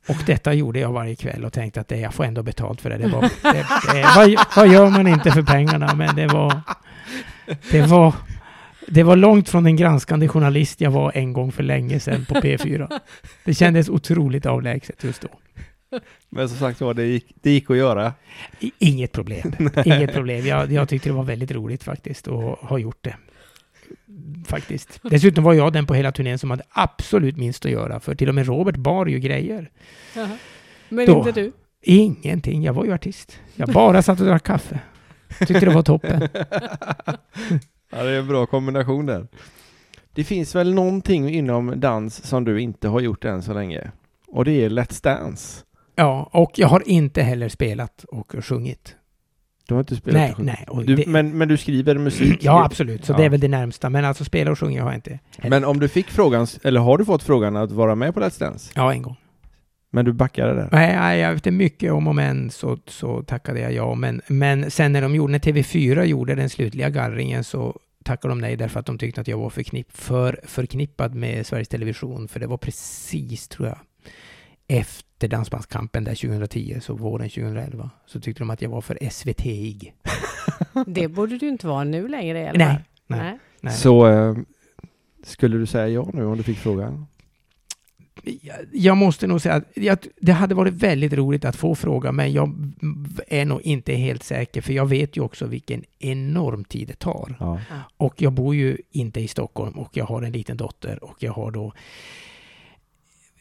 [0.09, 2.91] och detta gjorde jag varje kväll och tänkte att det, jag får ändå betalt för
[2.91, 2.97] det.
[2.99, 5.95] det, var, det, det vad, vad, gör man inte för pengarna?
[5.95, 6.61] Men det var,
[7.71, 8.15] det var,
[8.89, 12.35] det var långt från den granskande journalist jag var en gång för länge sedan på
[12.35, 13.01] P4.
[13.45, 15.29] Det kändes otroligt avlägset just då.
[16.29, 18.13] Men som sagt var, det gick, det gick att göra.
[18.79, 19.53] Inget problem.
[19.85, 20.47] Inget problem.
[20.47, 23.17] Jag, jag tyckte det var väldigt roligt faktiskt och har gjort det
[24.47, 25.01] faktiskt.
[25.03, 28.29] Dessutom var jag den på hela turnén som hade absolut minst att göra, för till
[28.29, 29.71] och med Robert bar ju grejer.
[30.17, 30.39] Jaha.
[30.89, 31.53] Men Då, inte du?
[31.83, 33.41] Ingenting, jag var ju artist.
[33.55, 34.81] Jag bara satt och drack kaffe.
[35.39, 36.21] Tyckte det var toppen.
[37.91, 39.27] ja, det är en bra kombination där.
[40.13, 43.91] Det finns väl någonting inom dans som du inte har gjort än så länge?
[44.27, 45.65] Och det är Let's Dance.
[45.95, 48.97] Ja, och jag har inte heller spelat och sjungit.
[49.69, 50.85] Du har inte spelat nej, nej.
[50.87, 52.39] Du, det, men, men du skriver musik?
[52.41, 53.05] Ja, absolut.
[53.05, 53.17] Så ja.
[53.17, 53.91] det är väl det närmsta.
[53.91, 55.19] Men alltså spela och sjunga har jag inte.
[55.39, 55.51] Heller.
[55.51, 58.41] Men om du fick frågan, eller har du fått frågan att vara med på Let's
[58.41, 58.73] Dance?
[58.75, 59.17] Ja, en gång.
[59.91, 60.69] Men du backade där?
[60.73, 63.95] Nej, nej efter mycket om och men så, så tackade jag ja.
[63.95, 68.39] Men, men sen när de gjorde, när TV4 gjorde den slutliga gallringen så tackade de
[68.39, 72.29] nej därför att de tyckte att jag var förknipp, för förknippad med Sveriges Television.
[72.29, 73.79] För det var precis, tror jag,
[74.69, 79.95] efter Dansbandskampen där 2010, så våren 2011, så tyckte de att jag var för SVT-ig.
[80.87, 83.75] Det borde du inte vara nu längre alla nej, nej, nej.
[83.75, 84.37] Så äh,
[85.23, 87.07] skulle du säga ja nu om du fick frågan?
[88.73, 89.63] Jag måste nog säga
[89.93, 92.73] att det hade varit väldigt roligt att få fråga, men jag
[93.29, 97.37] är nog inte helt säker, för jag vet ju också vilken enorm tid det tar.
[97.41, 97.61] Ja.
[97.97, 101.33] Och jag bor ju inte i Stockholm och jag har en liten dotter och jag
[101.33, 101.73] har då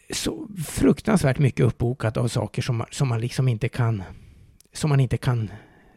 [0.10, 4.04] så fruktansvärt mycket uppbokat av saker som, som man liksom inte kan
[4.74, 5.50] som man inte kan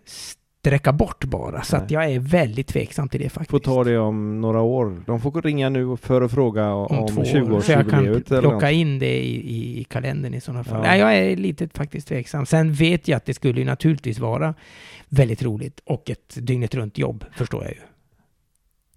[0.05, 1.63] sträcka bort bara.
[1.63, 3.51] Så att jag är väldigt tveksam till det faktiskt.
[3.51, 5.03] Får ta det om några år.
[5.07, 7.61] De får ringa nu för att fråga om, om 20-årsjubileet.
[7.61, 10.77] Så jag kan plocka in det i, i, i kalendern i sådana fall.
[10.77, 10.83] Ja.
[10.83, 12.47] Nej, jag är lite faktiskt tveksam.
[12.47, 14.55] Sen vet jag att det skulle ju naturligtvis vara
[15.09, 17.81] väldigt roligt och ett dygnet runt jobb, förstår jag ju.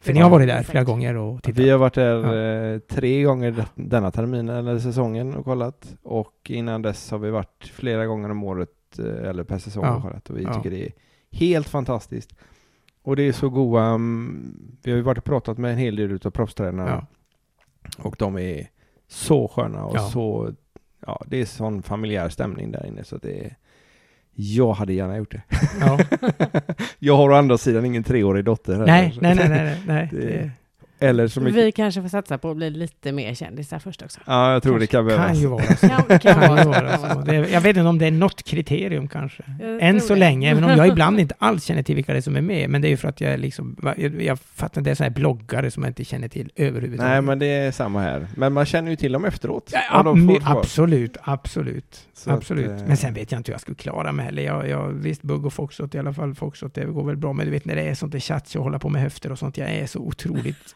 [0.02, 1.60] För ni har varit där flera gånger och tittat?
[1.60, 2.74] Vi har varit där ja.
[2.74, 5.95] Eh, tre gånger denna terminen eller säsongen och kollat.
[6.04, 9.95] Och innan dess har vi varit flera gånger om året eh, eller per säsong ja.
[9.95, 10.30] och kollat.
[10.30, 10.54] Och vi ja.
[10.54, 10.91] tycker det är
[11.32, 12.36] helt fantastiskt.
[13.04, 15.95] Och det är så goa, mm, vi har ju varit och pratat med en hel
[15.95, 17.08] del utav proffstränarna.
[17.97, 18.70] Och de är
[19.08, 20.54] så sköna och så,
[21.06, 23.56] ja det är sån familjär stämning där inne så det är
[24.36, 25.42] jag hade gärna gjort det.
[25.80, 26.00] Ja.
[27.00, 28.78] jag har å andra sidan ingen treårig dotter.
[28.78, 30.10] Nej, nej, nej, nej, nej.
[30.12, 30.52] Det...
[31.02, 31.66] Eller så mycket...
[31.66, 34.20] Vi kanske får satsa på att bli lite mer kändisar först också.
[34.26, 34.84] Ja, jag tror kanske.
[34.84, 35.28] det kan behövas.
[35.28, 35.88] Kan ju vara så.
[35.88, 37.34] kan, kan ju vara så.
[37.52, 39.43] jag vet inte om det är något kriterium kanske.
[39.60, 40.20] Jag Än så det.
[40.20, 42.70] länge, även om jag ibland inte alls känner till vilka det är som är med.
[42.70, 45.16] Men det är ju för att jag liksom, jag, jag fattar, det är sådana här
[45.16, 47.12] bloggare som jag inte känner till överhuvudtaget.
[47.12, 48.28] Nej, men det är samma här.
[48.36, 49.70] Men man känner ju till dem efteråt.
[49.74, 50.08] Ja, ab
[50.43, 52.08] absolut, absolut.
[52.14, 52.72] Så absolut.
[52.72, 54.43] Att, men sen vet jag inte hur jag skulle klara mig heller.
[54.43, 56.36] Jag, jag, visst, bugg och foxtrot i alla fall.
[56.36, 57.34] Foxtrot, det går väl bra.
[57.34, 59.39] Men du vet när det är sånt där tjatsch och hålla på med höfter och
[59.39, 59.58] sånt.
[59.58, 60.76] Jag är så otroligt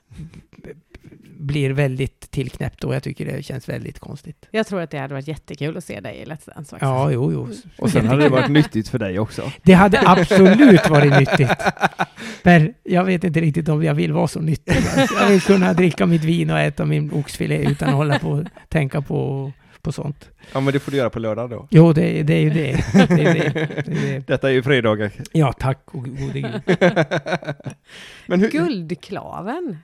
[1.37, 4.45] blir väldigt tillknäppt och jag tycker det känns väldigt konstigt.
[4.51, 6.77] Jag tror att det hade varit jättekul att se dig i Let's Dance.
[6.81, 7.49] Ja, jo, jo.
[7.77, 9.51] Och sen hade det varit nyttigt för dig också.
[9.63, 11.51] Det hade absolut varit nyttigt.
[12.43, 14.75] Men jag vet inte riktigt om jag vill vara så nyttig.
[15.19, 18.43] Jag vill kunna dricka mitt vin och äta min oxfilé utan att hålla på och
[18.69, 19.51] tänka på
[19.85, 20.29] på sånt.
[20.53, 21.67] Ja, men det får du göra på lördag då.
[21.71, 22.85] Jo, det, det är ju det.
[22.93, 23.23] det, är det,
[23.85, 24.27] det, är det.
[24.27, 25.11] Detta är ju fredagar.
[25.31, 26.61] Ja, tack och gode gud.
[28.27, 28.49] men hur...
[28.49, 29.77] Guldklaven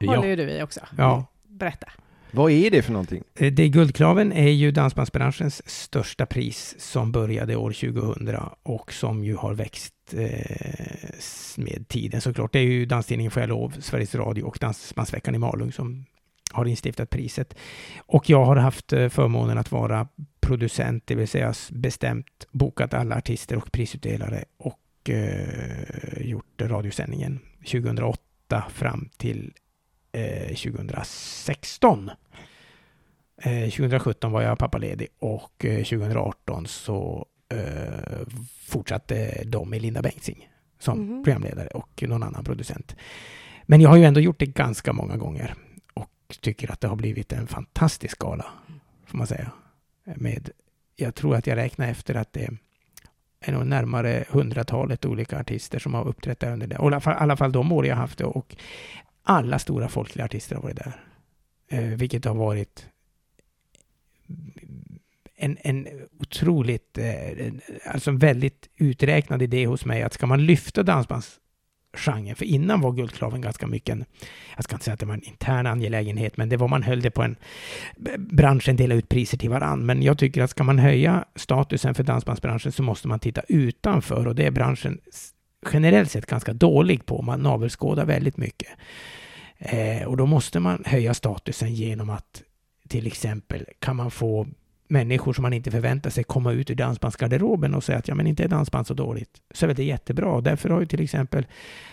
[0.00, 0.80] håller ju du i också.
[0.96, 1.26] Ja.
[1.48, 1.88] Berätta.
[2.30, 3.22] Vad är det för någonting?
[3.34, 9.36] Eh, det Guldklaven är ju dansbandsbranschens största pris som började år 2000 och som ju
[9.36, 11.10] har växt eh,
[11.56, 12.52] med tiden såklart.
[12.52, 16.06] Det är ju Danstidningen Får jag lov, Sveriges Radio och Dansbandsveckan i Malung som
[16.52, 17.54] har instiftat priset.
[17.98, 20.08] Och jag har haft eh, förmånen att vara
[20.40, 28.64] producent, det vill säga bestämt bokat alla artister och prisutdelare och eh, gjort radiosändningen 2008
[28.74, 29.52] fram till
[30.48, 32.10] 2016.
[33.42, 38.26] Eh, 2017 eh, var jag pappaledig och 2018 eh, så eh,
[38.66, 40.48] fortsatte de med Linda Bengtzing
[40.78, 41.24] som Mhm.
[41.24, 42.96] programledare och någon annan producent.
[43.62, 45.54] Men jag har ju ändå gjort det ganska många gånger
[45.94, 46.10] och
[46.40, 48.46] tycker att det har blivit en fantastisk gala,
[49.06, 49.50] får man säga.
[50.04, 50.50] Med,
[50.96, 52.48] jag tror att jag räknar efter att det
[53.40, 56.76] är nog närmare hundratalet olika artister som har uppträtt där under det.
[56.78, 58.24] Och i alla fall, alla fall de år jag haft det.
[58.24, 58.56] Och
[59.26, 61.00] alla stora folkliga artister har varit där.
[61.68, 62.86] Eh, vilket har varit
[65.36, 65.88] en, en
[66.20, 72.36] otroligt, eh, en- alltså en väldigt uträknad idé hos mig att ska man lyfta dansbandsgenren,
[72.36, 74.04] för innan var Guldklaven ganska mycket en,
[74.56, 77.00] jag ska inte säga att det var en intern angelägenhet, men det var man höll
[77.02, 77.36] det på en,
[78.18, 79.86] branschen delade ut priser till varann.
[79.86, 84.26] Men jag tycker att ska man höja statusen för dansbandsbranschen så måste man titta utanför
[84.26, 85.00] och det är branschen
[85.72, 87.22] generellt sett ganska dålig på.
[87.22, 88.68] Man navelskådar väldigt mycket.
[89.58, 92.42] Eh, och då måste man höja statusen genom att
[92.88, 94.46] till exempel kan man få
[94.88, 98.26] människor som man inte förväntar sig komma ut ur dansbandsgarderoben och säga att ja men
[98.26, 99.40] inte är dansband så dåligt.
[99.54, 100.40] Så är väl det jättebra.
[100.40, 101.46] Därför har ju till exempel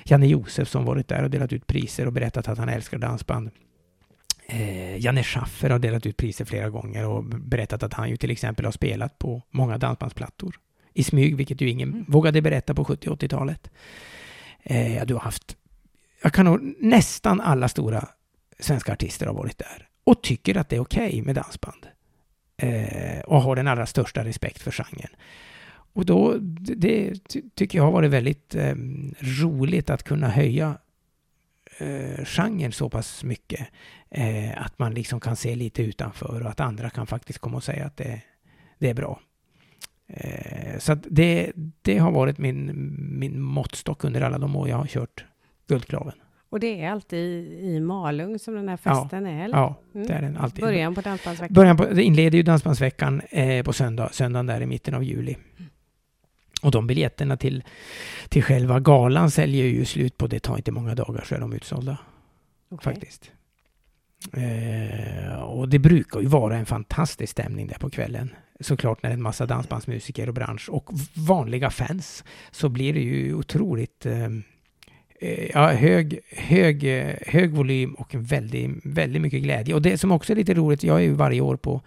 [0.03, 3.49] Janne Josefsson varit där och delat ut priser och berättat att han älskar dansband.
[4.45, 8.31] Eh, Janne Schaffer har delat ut priser flera gånger och berättat att han ju till
[8.31, 10.55] exempel har spelat på många dansbandsplattor
[10.93, 12.05] i smyg, vilket ju ingen Mm.
[12.07, 13.69] vågade berätta på 70 80-talet.
[14.63, 15.57] Eh, du har haft,
[16.21, 18.07] jag kan nog, nästan alla stora
[18.59, 21.85] svenska artister har varit där och tycker att det är okej med dansband.
[22.57, 25.09] Eh, och har den allra största respekt för genren.
[25.95, 28.75] Och då, det, det ty- tycker jag har varit väldigt eh,
[29.19, 30.77] roligt att kunna höja
[31.77, 33.67] eh, genren så pass mycket.
[34.09, 37.63] Eh, att man liksom kan se lite utanför och att andra kan faktiskt komma och
[37.63, 38.21] säga att det,
[38.79, 39.19] det är bra.
[40.73, 41.51] Eh, så det,
[41.81, 42.71] det har varit min,
[43.19, 45.25] min måttstock under alla de år jag har kört
[45.67, 46.13] Guldklaven.
[46.49, 49.45] Och det är alltid i Malung som den här festen är?
[49.45, 49.57] Eller?
[49.57, 50.07] Ja, Mm.
[50.07, 50.63] det är den alltid.
[50.63, 51.53] Början på Dansbandsveckan?
[51.53, 55.37] Början på, det inleder ju Dansbandsveckan eh, på söndag, söndagen där i mitten av juli.
[56.63, 57.63] Och de biljetterna till,
[58.29, 61.53] till själva galan säljer ju slut på, det tar inte många dagar så är de
[61.53, 61.97] utsålda
[62.69, 62.83] Okej.
[62.93, 63.31] faktiskt.
[64.33, 68.29] Eh, och det brukar ju vara en fantastisk stämning där på kvällen.
[68.63, 72.99] Såklart när det är en massa dansbandsmusiker och bransch och vanliga fans så blir det
[72.99, 74.43] ju otroligt ehm,
[75.19, 76.83] eh, ja, hög, hög,
[77.27, 79.73] hög volym och väldigt, väldigt mycket glädje.
[79.73, 81.81] Och det som också är lite roligt, jag är ju varje år på,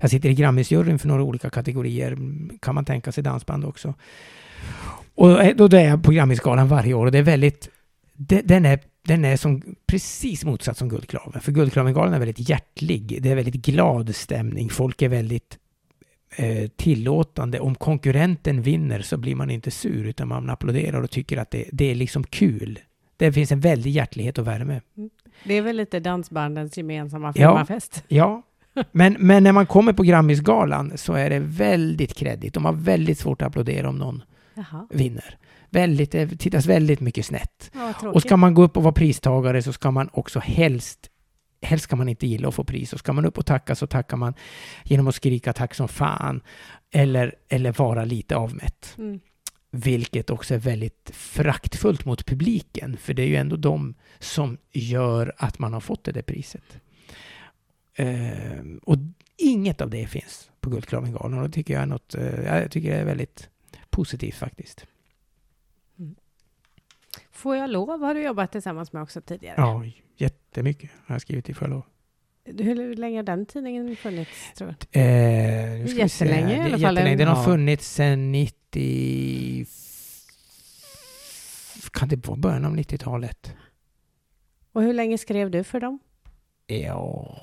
[0.00, 2.18] jag sitter i Grammisjuryn för några olika kategorier,
[2.60, 3.94] kan man tänka sig dansband också.
[5.14, 7.68] Och eh, då är jag på Grammisgalan varje år och det är väldigt,
[8.16, 11.40] det, den är den är som precis motsatt som Guldklaven.
[11.40, 13.22] För Guldklavengalan är väldigt hjärtlig.
[13.22, 14.70] Det är väldigt glad stämning.
[14.70, 15.58] Folk är väldigt
[16.76, 17.60] tillåtande.
[17.60, 21.64] Om konkurrenten vinner så blir man inte sur utan man applåderar och tycker att det,
[21.72, 22.78] det är liksom kul.
[23.16, 24.80] Det finns en väldig hjärtlighet och värme.
[25.44, 27.52] Det är väl lite dansbandens gemensamma Ja.
[27.52, 28.04] firmafest?
[28.08, 28.42] Ja,
[28.92, 32.54] men, men när man kommer på Grammisgalan så är det väldigt kreddigt.
[32.54, 34.22] De har väldigt svårt att applådera om någon
[34.54, 35.38] Jaha, vinner.
[35.70, 37.70] Väldigt, det tittas väldigt mycket snett.
[37.74, 38.08] ja.
[38.10, 41.10] Och ska man gå upp och vara pristagare så ska man också helst
[41.62, 42.92] Helst ska man inte gilla att få pris.
[42.92, 44.34] Och ska man upp och tacka så tackar man
[44.84, 46.40] genom att skrika tack som fan.
[46.90, 48.94] Eller, eller vara lite avmätt.
[48.98, 49.20] Mm.
[49.70, 52.96] Vilket också är väldigt fraktfullt mot publiken.
[52.96, 56.80] För det är ju ändå de som gör att man har fått det där priset.
[57.96, 58.96] Ehm, och
[59.36, 61.38] inget av det finns på Guldklavengalan.
[61.38, 63.48] Och det tycker jag är något, eh, jag tycker det är väldigt
[63.90, 64.86] positivt faktiskt.
[67.38, 69.54] Får jag lov har du jobbat tillsammans med också tidigare?
[69.56, 69.84] Ja,
[70.16, 71.82] jättemycket har jag skrivit i förlov.
[72.44, 75.00] Hur länge har den tidningen funnits, tror du?
[75.00, 76.94] Eh, Jättelänge i alla fall.
[76.94, 79.66] Den har funnits sedan 90...
[81.92, 83.54] Kan det vara början av 90-talet?
[84.72, 85.98] Och hur länge skrev du för dem?
[86.66, 87.38] Ja,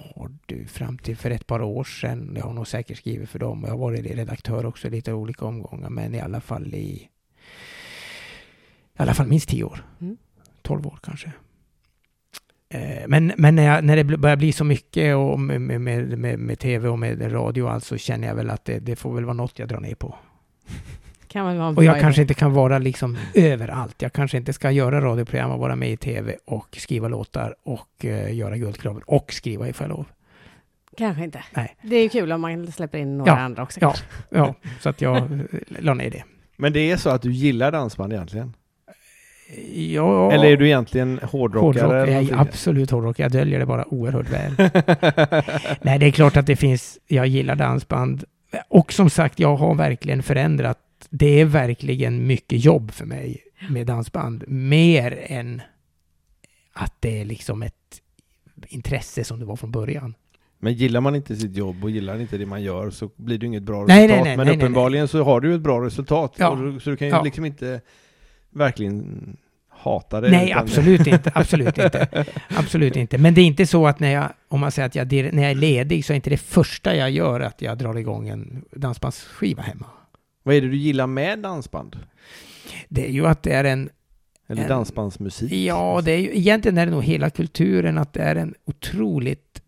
[0.45, 2.33] du, fram till för ett par år sedan.
[2.37, 3.61] Jag har nog säkert skrivit för dem.
[3.63, 5.89] Jag har varit redaktör också i lite olika omgångar.
[5.89, 7.09] Men i alla fall i...
[8.97, 9.79] I alla fall minst tio år.
[10.01, 10.17] Mm.
[10.61, 11.31] 12 år kanske.
[12.69, 16.39] Eh, Men, men när, jag, när det börjar bli så mycket och med, med, med,
[16.39, 19.13] med, tv och med radio och allt så känner jag väl att det, det får
[19.15, 20.15] väl vara något jag drar ner på.
[21.27, 24.01] Kan väl vara en Och jag kanske inte kan vara liksom överallt.
[24.01, 28.05] Jag kanske inte ska göra radioprogram och vara med i tv och skriva låtar och
[28.05, 30.05] eh, göra Guldkraven och skriva i Får jag lov.
[30.97, 31.43] Kanske inte.
[31.55, 31.75] Nej.
[31.81, 33.79] Det är ju kul om man släpper in några Ja, andra också.
[33.81, 33.95] ja.
[34.29, 36.23] Ja, så att jag eh, la ner det.
[36.57, 38.53] Men det är så att du gillar dansband egentligen?
[39.73, 41.83] Ja, Eller är du egentligen hårdrockare?
[41.85, 42.09] hårdrock?
[42.09, 43.19] Jag är absolut hårdrock.
[43.19, 44.51] Jag döljer det bara oerhört väl.
[45.81, 48.23] Nej, det är klart att det finns, jag gillar dansband.
[48.69, 50.79] Och som sagt, jag har verkligen förändrat.
[51.09, 53.37] Det är verkligen mycket jobb för mig
[53.69, 54.43] med dansband.
[54.47, 55.61] Mer än
[56.73, 57.73] att det är liksom ett
[58.67, 60.13] intresse som det var från början.
[60.59, 63.45] Men gillar man inte sitt jobb och gillar inte det man gör så blir det
[63.45, 64.25] inget bra Nej, resultat.
[64.25, 66.33] nej, nej, Men uppenbarligen så har du ett bra resultat.
[66.37, 66.55] Ja.
[66.55, 67.21] Du- Så du kan ju Ja.
[67.21, 67.81] liksom inte
[68.55, 69.37] verkligen
[69.69, 70.29] hata det.
[70.31, 71.31] Nej, utan- absolut inte.
[71.35, 72.25] Absolut inte.
[72.49, 73.17] Absolut inte.
[73.17, 75.51] Men det är inte så att när jag, om man säger att jag, när jag
[75.51, 79.61] är ledig så är inte det första jag gör att jag drar igång en dansbandsskiva
[79.61, 79.85] hemma.
[80.43, 81.99] Vad är det du gillar med dansband?
[82.89, 83.89] Det är ju att det är en
[84.47, 85.51] Eller En- dansbandsmusik?
[85.53, 89.61] Ja, det är ju, egentligen är det nog hela kulturen, att det är en otroligt,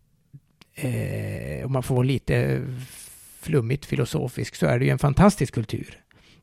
[0.74, 2.62] eh, om man får vara lite
[3.40, 5.98] flummigt filosofisk, så är det ju en fantastisk kultur.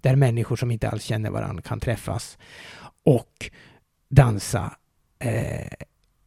[0.06, 2.38] Där människor som inte alls känner varandra kan träffas
[3.04, 3.52] och
[4.10, 4.76] dansa
[5.20, 5.72] eh,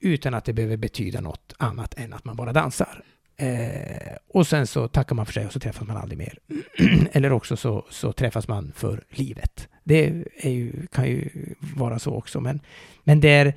[0.01, 3.05] utan att det behöver betyda något annat än att man bara dansar.
[3.37, 6.39] Eh, och sen så tackar man för sig och så träffas man aldrig mer.
[7.13, 9.69] Eller också så, så träffas man för livet.
[9.85, 11.31] Det är ju, kan ju
[11.77, 12.41] vara så också.
[12.41, 12.61] Men,
[13.05, 13.55] men där,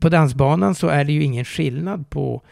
[0.00, 2.42] på dansbanan så är det ju ingen skillnad på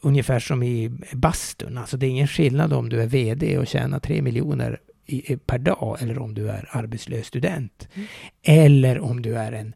[0.00, 1.78] ungefär som i bastun.
[1.78, 5.58] Alltså det är ingen skillnad om du är VD och tjänar tre miljoner i, per
[5.58, 7.88] dag eller om du är arbetslös student.
[7.94, 8.08] Mm.
[8.42, 9.74] Eller om du är en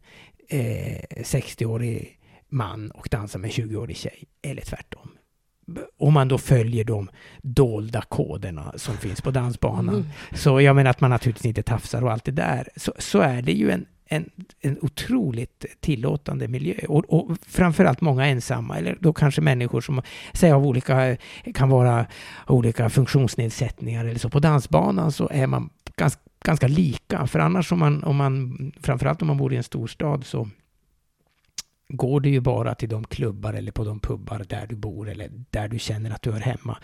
[0.49, 2.19] eh, 60-årig
[2.49, 4.23] man och dansar med en 20-årig tjej.
[4.41, 5.09] Eller tvärtom.
[5.97, 7.09] Om man då följer de
[7.41, 9.95] dolda koderna som finns på dansbanan.
[9.95, 10.07] Mm.
[10.33, 12.69] Så jag menar att man naturligtvis inte tafsar och allt det där.
[12.75, 14.29] Så, så är det ju en, en,
[14.61, 16.75] en otroligt tillåtande miljö.
[16.87, 20.01] Och, och framförallt många ensamma, eller då kanske människor som
[20.33, 21.17] säg, av olika,
[21.53, 22.05] kan vara
[22.47, 24.29] olika funktionsnedsättningar eller så.
[24.29, 27.27] På dansbanan så är man ganska, ganska lika.
[27.27, 30.49] För annars om man, om man, framförallt om man bor i en storstad så
[31.95, 35.29] går det ju bara till de klubbar eller på de pubbar där du bor eller
[35.49, 36.77] där du känner att du hör hemma.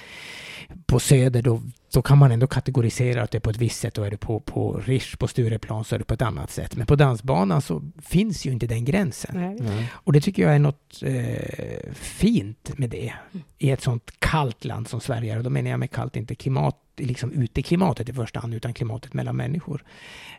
[0.86, 1.62] På Söder då,
[1.94, 4.18] då kan man ändå kategorisera att det är på ett visst sätt och är det
[4.18, 6.76] på, på Rish på Stureplan så är det på ett annat sätt.
[6.76, 9.32] Men på dansbanan så finns ju inte den gränsen.
[9.36, 9.58] Nej.
[9.60, 9.92] Nej.
[9.94, 13.14] Och det tycker jag är något eh, fint med det.
[13.58, 15.38] I ett sånt kallt land som Sverige är.
[15.38, 19.14] Och då menar jag med kallt inte klimat, liksom uteklimatet i första hand, utan klimatet
[19.14, 19.84] mellan människor.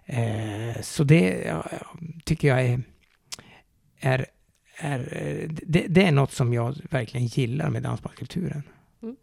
[0.05, 1.65] Eh, så det ja,
[2.25, 2.83] tycker jag är,
[4.01, 4.27] är,
[4.81, 4.99] är
[5.43, 8.63] eh, det, det är något som jag verkligen gillar med dansbandskulturen.
[9.03, 9.17] Mm.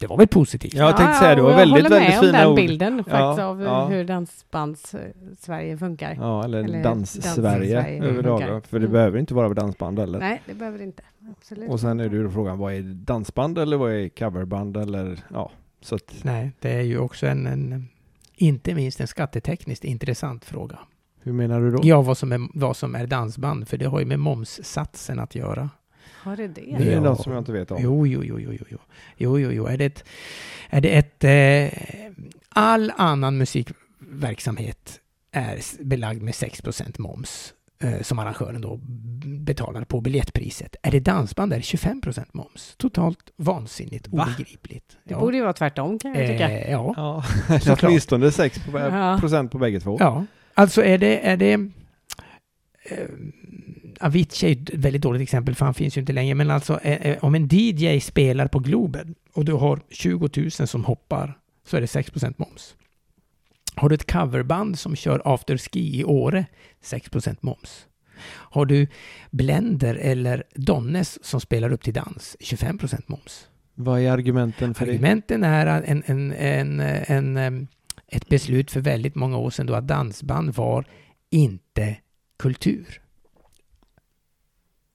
[0.00, 0.74] Det var väl positivt?
[0.74, 2.56] Ja, jag tänkte säga det var jag väldigt, håller med väldigt om fina den ord.
[2.56, 3.86] bilden faktiskt Ja, av ja.
[3.86, 6.14] hur dansbands-Sverige funkar.
[6.20, 8.66] Ja, eller, Eller dans-Sverige överlag.
[8.66, 8.92] För det Mm.
[8.92, 10.18] behöver inte vara dansband eller?
[10.18, 11.02] Nej, det behöver det inte.
[11.38, 11.70] Absolut.
[11.70, 15.50] Och sen är det ju frågan, vad är dansband eller vad är coverband eller ja,
[15.80, 17.88] så att Nej, det är ju också en, en
[18.34, 20.78] inte minst en skattetekniskt intressant fråga.
[21.22, 21.80] Hur menar du då?
[21.82, 25.34] Ja, vad som är, vad som är dansband, för det har ju med momssatsen att
[25.34, 25.70] göra.
[26.22, 26.76] Har det det?
[26.78, 27.00] Det är ja.
[27.00, 27.78] något som jag inte vet om.
[27.82, 28.78] Jo, jo, jo, jo, jo,
[29.16, 29.66] jo, jo, jo.
[29.66, 30.04] Är det ett...
[30.70, 31.78] Är det ett eh,
[32.48, 35.00] all annan musikverksamhet
[35.32, 36.62] är belagd med 6
[36.98, 38.80] moms eh, som arrangören då
[39.24, 40.76] betalar på biljettpriset.
[40.82, 42.02] Är det dansband är det 25
[42.32, 42.74] moms.
[42.76, 44.22] Totalt vansinnigt, Va?
[44.22, 44.96] obegripligt.
[45.04, 45.20] Det ja.
[45.20, 46.50] borde ju vara tvärtom kan jag tycka.
[46.50, 46.94] Eh, ja.
[46.96, 47.24] ja.
[47.82, 48.60] Åtminstone 6
[49.20, 49.96] procent på bägge två.
[50.00, 51.52] Ja alltså är det, är det
[52.84, 53.08] eh,
[54.00, 57.06] Avicii är ett väldigt dåligt exempel för han finns ju inte längre, men alltså eh,
[57.06, 61.76] eh, om en DJ spelar på Globen och du har 20 000 som hoppar så
[61.76, 62.74] är det 6% moms.
[63.74, 66.46] Har du ett coverband som kör afterski i Åre,
[66.84, 67.86] 6% moms.
[68.26, 68.86] Har du
[69.30, 73.48] Blender eller Donnes som spelar upp till dans, 25% moms.
[73.74, 74.92] Vad är argumenten för det?
[74.92, 77.66] Argumenten är en, en, en, en, em,
[78.12, 80.84] ett beslut för väldigt många år sedan då att dansband var
[81.30, 81.96] inte
[82.38, 83.00] kultur.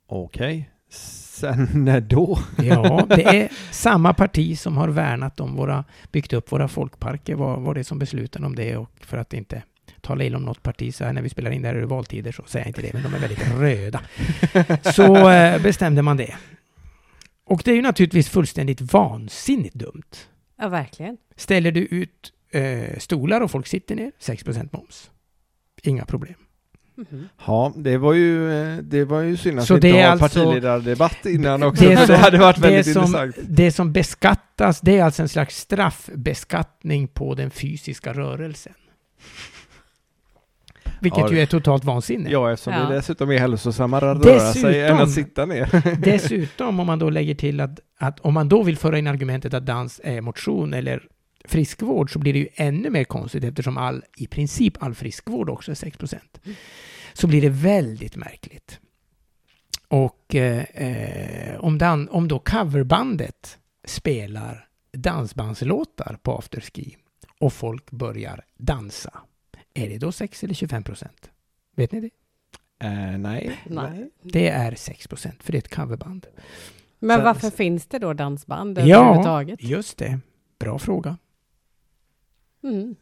[0.08, 0.70] Okej.
[0.90, 2.40] Sen när då?
[2.58, 7.60] Ja, det är samma parti som har värnat om våra, byggt upp våra folkparker var,
[7.60, 9.64] var det som beslutade om det och för att inte
[10.02, 11.86] tala illa om något parti så här när vi spelar in det här är det
[11.86, 14.02] valtider så säger jag inte det, men de är väldigt röda.
[14.94, 16.36] Så eh, bestämde man det.
[17.46, 20.16] Och det är ju naturligtvis fullständigt vansinnigt dumt.
[20.58, 21.18] Ja, verkligen.
[21.36, 25.10] Ställer du ut eh, stolar och folk sitter ner, 6% moms.
[25.84, 26.34] Inga problem.
[26.96, 27.30] Mhm.
[27.48, 30.12] Ja, det var ju, eh, det var ju synd att Så inte det är har
[30.12, 31.84] alltså- partiledardebatt innan också.
[31.84, 33.36] Det Det, som- det hade varit väldigt det som, intressant.
[33.50, 38.74] det som beskattas, det är alltså en slags straffbeskattning på den fysiska rörelsen.
[41.02, 42.30] Vilket Ja, ju är totalt vansinne.
[42.32, 42.80] Ja, eftersom Ja.
[42.90, 45.96] det dessutom är hälsosammare att röra sig än Dessutom- att sitta ner.
[46.02, 49.54] Dessutom om man då lägger till att, att om man då vill föra in argumentet
[49.54, 51.04] att dans är motion eller
[51.48, 55.72] friskvård så blir det ju ännu mer konstigt eftersom all, i princip all friskvård också
[55.72, 56.18] är 6%
[57.14, 58.80] Så blir det väldigt märkligt.
[59.88, 66.98] Och eh, eh, om, dan, om då coverbandet spelar dansbandslåtar på afterski
[67.40, 69.20] och folk börjar dansa,
[69.74, 71.32] är det då 6 eller 25 procent?
[71.76, 72.10] Vet ni det?
[72.88, 73.58] Eh, nej.
[73.66, 74.10] Nej.
[74.22, 76.28] Det är 6 procent, för det är ett coverband.
[77.00, 79.64] Men Så- varför finns det då dansband Ja, överhuvudtaget?
[79.64, 80.20] just det.
[80.60, 81.18] Bra fråga.
[82.64, 82.96] Mm.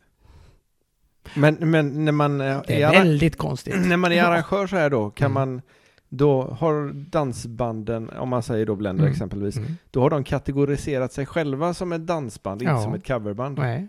[1.35, 3.75] Men, men när man eh, Det är, är väldigt konstigt.
[3.87, 5.33] när man är arrangör så här då, kan Mm.
[5.33, 5.61] man
[6.09, 9.11] då har dansbanden, om man säger då Blender Mm.
[9.13, 9.71] exempelvis, Mm.
[9.91, 12.81] då har de kategoriserat sig själva som ett dansband, inte Ja.
[12.83, 13.59] som ett coverband.
[13.59, 13.87] Nej.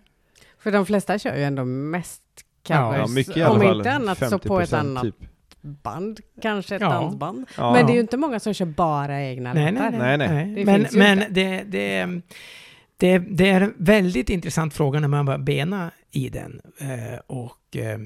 [0.58, 2.22] För de flesta kör ju ändå mest
[2.66, 2.98] covers.
[2.98, 3.76] Ja, mycket i alla Om fall.
[3.78, 5.16] inte annat så på ett 50% annat Typ.
[5.60, 6.88] band, kanske ett Ja.
[6.90, 7.46] dansband.
[7.56, 7.72] Ja.
[7.72, 9.90] Men det är ju inte många som kör bara egna Nej, låtar.
[9.90, 10.54] nej, Nej, nej.
[10.54, 11.30] Det men men inte.
[11.30, 12.20] det, det,
[12.97, 16.61] det, det är en väldigt intressant fråga när man börjar bena i den.
[16.78, 18.01] Eh, och eh,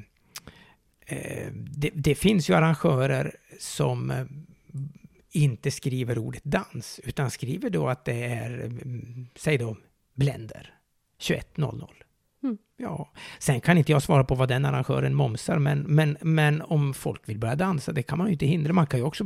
[1.07, 4.24] eh, det, det finns ju arrangörer som eh,
[5.32, 9.76] inte skriver ordet dans, utan skriver då att det är, mm, säg då,
[10.14, 10.74] Blender
[11.26, 11.86] 2100.
[12.83, 16.95] Ja, sen kan inte jag svara på vad den arrangören momsar, men, men, men om
[16.95, 18.72] folk vill börja dansa, det kan man ju inte hindra.
[18.72, 19.24] Man kan ju också...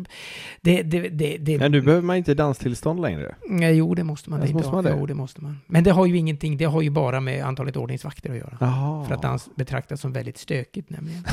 [0.60, 3.34] Det, det, det, det, Men nu behöver man inte danstillstånd längre.
[3.48, 4.42] Nej, jo, det måste man.
[4.42, 4.96] Inte måste man det?
[4.98, 5.60] Jo, det måste man.
[5.66, 8.56] Men det har ju ingenting, det har ju bara med antalet ordningsvakter att göra.
[8.60, 9.04] Jaha.
[9.04, 11.24] För att dans betraktas som väldigt stökigt nämligen.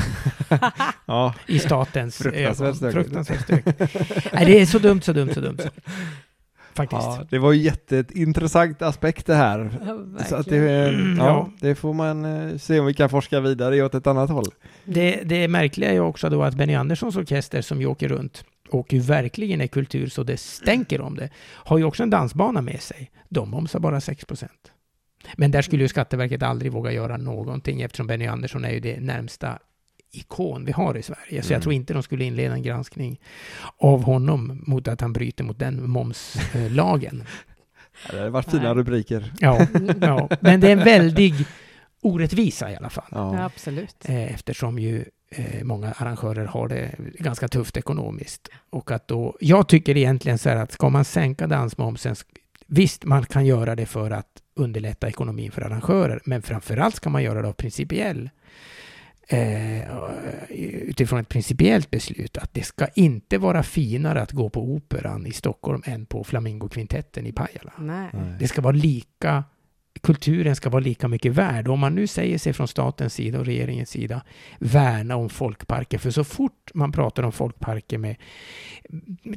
[1.06, 2.74] Ja, I statens Fruktansvärt ögon.
[2.74, 2.94] stökigt.
[2.94, 3.94] Fruktansvärt stökigt.
[4.32, 5.58] Nej, det är så dumt, så dumt, så dumt.
[5.58, 5.68] Så.
[6.74, 7.02] Faktiskt.
[7.02, 9.70] ja, det var ju jätteintressant aspekt det här.
[9.86, 11.16] Ja, Så att det, verkligen.
[11.16, 11.50] ja, Ja.
[11.60, 14.46] det får man eh, se om vi kan forska vidare åt ett annat håll.
[14.84, 18.44] Det, det märkliga är ju också då att Benny Anderssons orkester som ju åker runt
[18.70, 22.60] och ju verkligen är kultur så det stänker om det, har ju också en dansbana
[22.62, 23.10] med sig.
[23.28, 24.46] De momsar bara 6%
[25.36, 29.00] Men där skulle ju Skatteverket aldrig våga göra någonting eftersom Benny Andersson är ju det
[29.00, 29.58] närmsta
[30.12, 31.42] ikon vi har i Sverige.
[31.42, 31.52] Så Mm.
[31.52, 33.20] jag tror inte de skulle inleda en granskning
[33.78, 37.24] av honom mot att han bryter mot den momslagen.
[38.08, 38.74] Ja, det har varit fina Nej.
[38.74, 39.32] rubriker.
[39.40, 39.66] Ja,
[40.00, 41.34] ja, men det är en väldig
[42.02, 43.04] orättvisa i alla fall.
[43.10, 43.96] Ja, absolut.
[44.04, 48.48] Eh, eftersom ju eh, många arrangörer har det ganska tufft ekonomiskt.
[48.70, 52.16] Och att då, jag tycker egentligen så här att ska man sänka dansmomsen,
[52.66, 57.22] visst man kan göra det för att underlätta ekonomin för arrangörer, men framförallt ska man
[57.22, 58.30] göra det av principiell
[60.48, 65.32] utifrån ett principiellt beslut att det ska inte vara finare att gå på operan i
[65.32, 67.72] Stockholm än på Flamingokvintetten i Pajala.
[67.78, 68.10] Nej.
[68.12, 68.36] Nej.
[68.38, 69.44] Det ska vara lika,
[70.00, 71.68] kulturen ska vara lika mycket värd.
[71.68, 74.22] Om man nu säger sig från statens sida och regeringens sida
[74.58, 78.16] värna om folkparker, för så fort man pratar om folkparker med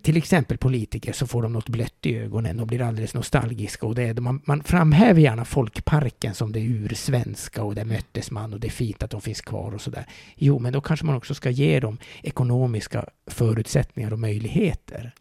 [0.01, 3.85] till exempel politiker så får de något blött i ögonen och blir alldeles nostalgiska.
[3.85, 8.53] Och det är, man, man framhäver gärna folkparken som det ursvenska och där möttes man
[8.53, 10.05] och det är fint att de finns kvar och sådär.
[10.35, 15.13] Jo, men då kanske man också ska ge dem ekonomiska förutsättningar och möjligheter.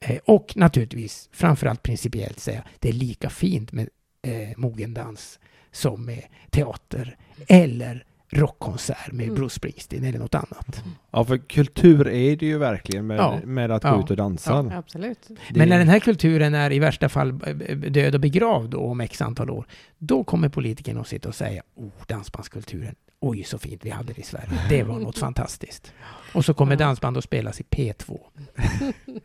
[0.00, 3.88] Eh, och naturligtvis, framförallt principiellt säga, det är lika fint med
[4.24, 5.38] eh, mogendans
[5.72, 7.16] som med teater
[7.48, 9.34] eller rockkonsert med Mm.
[9.34, 10.82] Bruce Springsteen eller något annat.
[11.10, 13.38] ja, för kultur är det ju verkligen med, Ja.
[13.44, 13.94] med att Ja.
[13.96, 14.50] gå ut och dansa.
[14.70, 15.18] Ja, absolut.
[15.28, 18.80] Det- Men när den här kulturen är i värsta fall eh, död och begravd då,
[18.80, 19.66] om x antal år,
[19.98, 24.20] då kommer politikerna att sitta och säga oh, dansbandskulturen, oj så fint vi hade det
[24.20, 25.92] i Sverige, det var något fantastiskt.
[26.34, 26.78] Och så kommer Ja.
[26.78, 28.18] dansband att spelas i P2.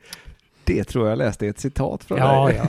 [0.74, 2.62] Det tror jag läste ett citat från Ja, dig.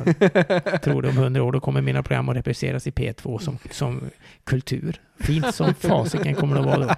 [0.64, 3.58] jag tror det om hundra år, då kommer mina program att represseras i P2 som,
[3.70, 4.00] som
[4.44, 5.00] kultur.
[5.20, 6.94] Fint som fasiken kommer det att vara då.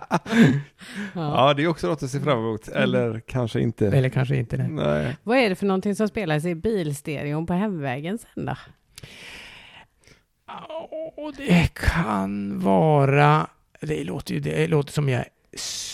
[1.15, 1.49] Ja.
[1.49, 2.69] Ja, det är också något att se fram emot.
[2.69, 3.87] Eller kanske inte.
[3.87, 4.69] Eller kanske inte det.
[4.69, 5.17] Nej.
[5.23, 8.57] Vad är det för någonting som spelas i bilstereon på hemvägen sen då?
[11.17, 13.47] Och det kan vara...
[13.81, 15.25] Det låter ju det låter som jag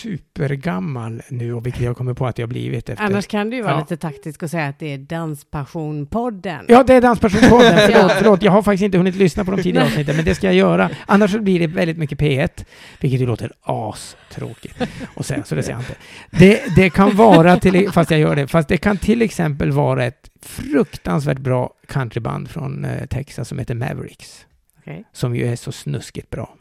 [0.02, 3.04] supergammal nu och vilket jag kommer på att jag blivit efter...
[3.04, 3.80] Annars kan det ju vara Ja.
[3.80, 6.64] lite taktiskt att säga att det är Danspassionpodden.
[6.68, 7.78] Ja, det är Danspassionpodden.
[7.92, 8.42] Förlåt, förlåt.
[8.42, 10.90] Jag har faktiskt inte hunnit lyssna på de tidigare avsnitten, men det ska jag göra.
[11.06, 12.64] Annars blir det väldigt mycket P1,
[13.00, 14.82] vilket ju låter astråkigt.
[15.14, 15.94] Och sen, så det säger jag inte.
[16.30, 20.04] Det, det kan vara, till, fast jag gör det, fast det kan till exempel vara
[20.04, 24.46] ett fruktansvärt bra countryband från eh, Texas som heter Mavericks,
[24.78, 25.04] Okej.
[25.12, 26.54] som ju är så snuskigt bra.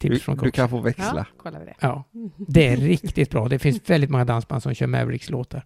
[0.00, 0.08] Ja.
[0.08, 0.54] Du, Tips från du coach.
[0.54, 1.12] kan få växla.
[1.16, 1.74] Ja, kollar vi det.
[1.80, 2.04] Ja,
[2.48, 3.48] det är riktigt bra.
[3.48, 5.64] Det finns väldigt många dansband som kör Mavericks-låtar.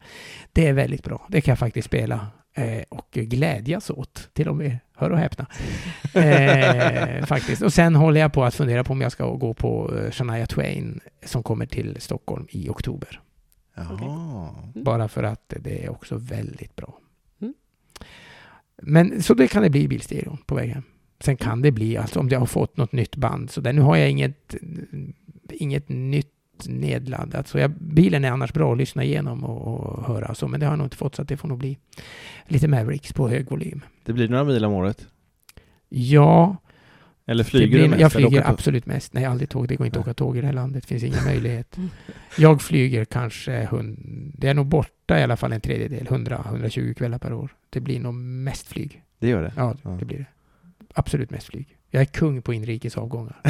[0.52, 1.26] Det är väldigt bra.
[1.28, 4.78] Det kan jag faktiskt spela eh, och glädjas åt, till och med.
[4.96, 5.46] Hör och häpna.
[6.14, 7.62] Eh, faktiskt.
[7.62, 10.46] Och sen håller jag på att fundera på om jag ska gå på eh, Shania
[10.46, 13.20] Twain som kommer till Stockholm i oktober.
[13.74, 14.48] Jaha.
[14.74, 16.98] Bara för att det är också väldigt bra.
[17.40, 17.54] Mm.
[18.82, 20.82] Men så det kan det bli i bilstereon på väg hem.
[21.20, 23.80] Sen kan det bli, alltså om jag har fått något nytt band, så där, nu
[23.82, 24.54] har jag inget,
[25.52, 26.32] inget nytt
[26.66, 27.48] nedladdat.
[27.48, 30.66] Så jag, bilen är annars bra att lyssna igenom och, och höra så, men det
[30.66, 31.78] har jag nog inte fått, så att det får nog bli
[32.46, 33.80] lite Mavericks på hög volym.
[34.04, 35.06] Det blir några mil om året.
[35.88, 36.56] Ja,
[37.26, 38.00] Eller flyger blir- du mest?
[38.00, 39.12] jag flyger absolut mest.
[39.12, 39.68] Nej, aldrig tåg.
[39.68, 40.82] Det går inte att åka tåg i det här landet.
[40.82, 41.76] Det finns ingen möjlighet.
[42.38, 43.98] Jag flyger kanske, hund,
[44.38, 47.50] det är nog borta i alla fall en tredjedel, 100-120 kvällar per år.
[47.70, 49.02] Det blir nog mest flyg.
[49.18, 49.52] Det gör det?
[49.56, 49.90] Ja, Ja.
[49.90, 50.26] det blir det.
[50.98, 51.66] Absolut mest flyg.
[51.90, 53.36] Jag är kung på inrikes avgångar.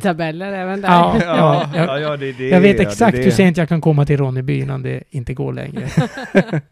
[0.00, 0.88] Tabeller även där.
[0.88, 3.68] Ja, ja, jag- ja, ja, det, det, Jag vet ja, exakt det, hur sent jag
[3.68, 5.88] kan komma till Ronneby innan det inte går längre.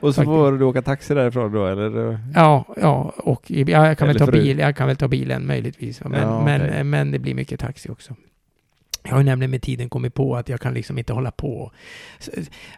[0.00, 2.18] Och så får du åka taxi därifrån då, eller?
[2.34, 5.46] Ja, ja, och i- ja, jag kan väl ta bil, jag kan väl ta bilen
[5.46, 6.04] möjligtvis.
[6.04, 6.84] Men, Ja, men, okej.
[6.84, 8.14] men det blir mycket taxi också.
[9.08, 11.72] Jag har ju nämligen med tiden kommit på att jag kan liksom inte hålla på.
[12.18, 12.30] Så,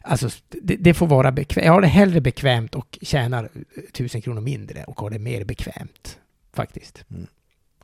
[0.03, 0.29] Alltså,
[0.63, 1.67] det, det får vara bekvämt.
[1.67, 3.49] Jag har det hellre bekvämt och tjänar
[3.93, 6.19] tusen kronor mindre och har det mer bekvämt.
[6.53, 7.05] Faktiskt.
[7.11, 7.27] Mm.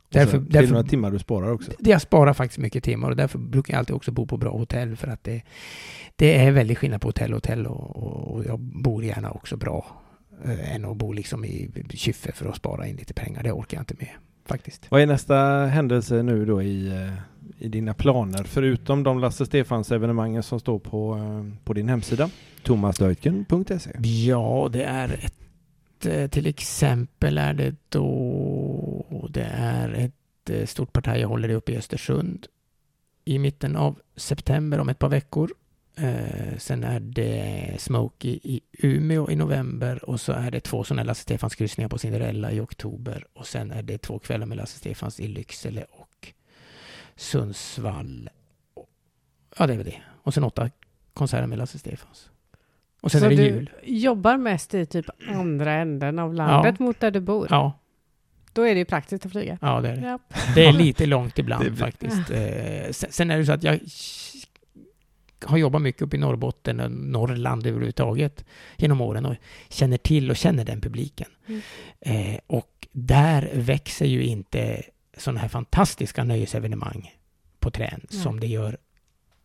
[0.09, 1.71] Därför, så, därför, Till några timmar du sparar också.
[1.79, 4.57] det jag sparar faktiskt mycket timmar och därför brukar jag alltid också bo på bra
[4.57, 5.41] hotell för att det,
[6.15, 9.57] det är väldigt skillnad på hotell och hotell och, och, och jag bor gärna också
[9.57, 10.01] bra
[10.45, 13.43] eh, än att bo liksom i kyffe för att spara in lite pengar.
[13.43, 14.09] Det orkar jag inte med
[14.45, 14.91] faktiskt.
[14.91, 17.13] Vad är nästa händelse nu då i, eh,
[17.59, 18.43] i dina planer?
[18.43, 22.29] Förutom de Lasse Stefans evenemangen som står på, eh, på din hemsida.
[22.63, 23.91] thomasdeutgen.se
[24.27, 30.93] Ja, det är ett, eh, till exempel är det då, det är ett eh, stort
[30.93, 32.47] parti jag håller uppe i Östersund
[33.25, 35.51] i mitten av september om ett par veckor.
[35.97, 41.03] Eh, sen är det Smokey i Umeå i november och så är det två sådana
[41.03, 44.77] Lasse Stefans kryssningar på Cinderella i oktober och sen är det två kvällar med Lasse
[44.77, 46.16] Stefans i Lycksele och
[47.17, 48.29] Sundsvall.
[49.57, 50.01] Ja, det är väl det.
[50.23, 50.69] Och sen åtta
[51.13, 52.29] konserter med Lasse Stefans.
[53.01, 53.69] Och sen Så är det du jul.
[53.83, 57.47] jobbar mest i typ andra änden av landet mot där du bor?
[57.49, 57.79] Ja,
[58.53, 59.57] Då är det ju praktiskt att flyga.
[59.61, 60.07] ja det är det.
[60.07, 60.19] Ja.
[60.55, 62.29] Det är lite långt ibland Det- faktiskt.
[62.31, 63.79] Eh, sen, sen är det så att jag
[65.45, 68.45] har jobbat mycket uppe i Norrbotten och Norrland överhuvudtaget
[68.77, 69.35] genom åren och
[69.69, 71.27] känner till och känner den publiken.
[71.47, 71.61] Mm.
[71.99, 74.83] Eh, och där växer ju inte
[75.17, 77.15] sådana här fantastiska nöjesevenemang
[77.59, 78.21] på trän Nej.
[78.21, 78.77] som det gör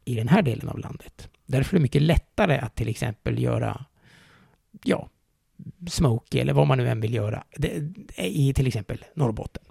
[0.05, 1.29] i den här delen av landet.
[1.47, 3.85] Därför är det mycket lättare att till exempel göra,
[4.85, 5.09] ja,
[5.89, 7.45] Smokey eller vad man nu än vill göra
[8.17, 9.63] i till exempel Norrbotten.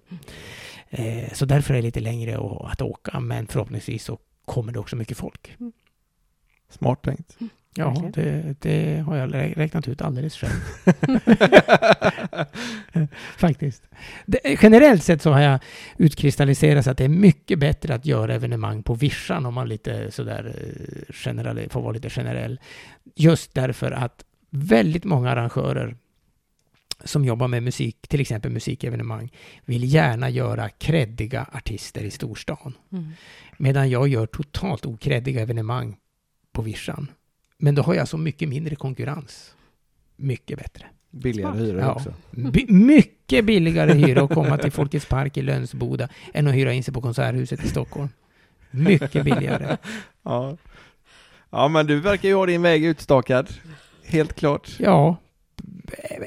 [0.90, 4.96] Eh, så därför är det lite längre att åka, men förhoppningsvis så kommer det också
[4.96, 5.58] mycket folk.
[6.70, 7.38] Smart tänkt.
[7.76, 10.52] Ja, det, det har jag rä- räknat ut alldeles själv.
[13.38, 13.84] Faktiskt.
[14.26, 15.60] Det, generellt sett så har jag
[15.98, 20.56] utkristalliserat att det är mycket bättre att göra evenemang på vischan om man lite sådär
[20.58, 22.60] eh, generell, får vara lite generell.
[23.16, 25.96] Just därför att väldigt många arrangörer
[27.04, 29.32] som jobbar med musik, till exempel musikevenemang,
[29.66, 32.74] vill gärna göra kreddiga artister i storstan.
[32.92, 33.12] Mm.
[33.58, 35.98] Medan jag gör totalt okreddiga evenemang
[36.52, 37.08] på vischan.
[37.64, 39.56] Men då har jag så mycket mindre konkurrens.
[40.16, 40.86] Mycket bättre.
[41.12, 41.68] Billigare Smart.
[41.68, 41.94] hyror Ja.
[41.94, 42.14] också.
[42.32, 46.84] Bi- mycket billigare hyra att komma till Folkets Park i Lönsboda än att hyra in
[46.84, 48.10] sig på Konserthuset i Stockholm.
[48.72, 49.78] Mycket billigare.
[50.24, 50.58] Ja.
[51.50, 53.50] ja, men du verkar ju ha din väg utstakad.
[54.06, 54.76] Helt klart.
[54.80, 55.16] Ja,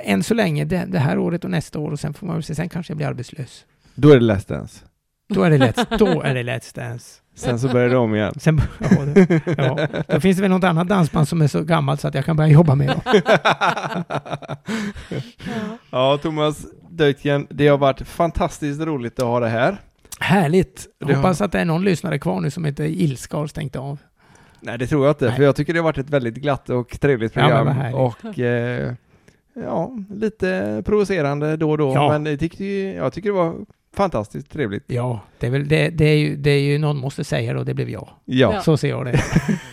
[0.05, 2.43] än så länge det, det här året och nästa år och sen får man väl
[2.43, 3.65] se, sen kanske jag blir arbetslös.
[3.95, 4.85] Då är det Let's Dance.
[5.29, 7.21] Då är det Let's, då är det let's Dance.
[7.35, 8.35] Sen så börjar det om igen.
[8.37, 12.01] Sen, ja, det, ja, då finns det väl något annat dansband som är så gammalt
[12.01, 13.01] så att jag kan börja jobba med dem.
[15.91, 19.77] ja, Thomas Deutgen, det har varit fantastiskt roligt att ha det här.
[20.21, 20.87] Härligt!
[20.99, 23.77] Det har- Hoppas att det är någon lyssnare kvar nu som inte ilska har stängt
[23.77, 23.99] av.
[24.61, 25.37] Nej, det tror jag inte, Nej.
[25.37, 27.67] för jag tycker det har varit ett väldigt glatt och trevligt Ja, program.
[27.69, 27.97] härligt.
[27.97, 28.93] och eh,
[29.65, 32.09] ja, lite provocerande då och då, Ja.
[32.09, 33.55] men jag tyckte, ju- jag tycker det var
[33.95, 34.85] fantastiskt trevligt.
[34.87, 37.59] Ja, det är väl det, det är ju, det är ju någon måste säga det
[37.59, 38.09] och det blev jag.
[38.25, 38.61] Ja.
[38.61, 39.23] Så ser jag det.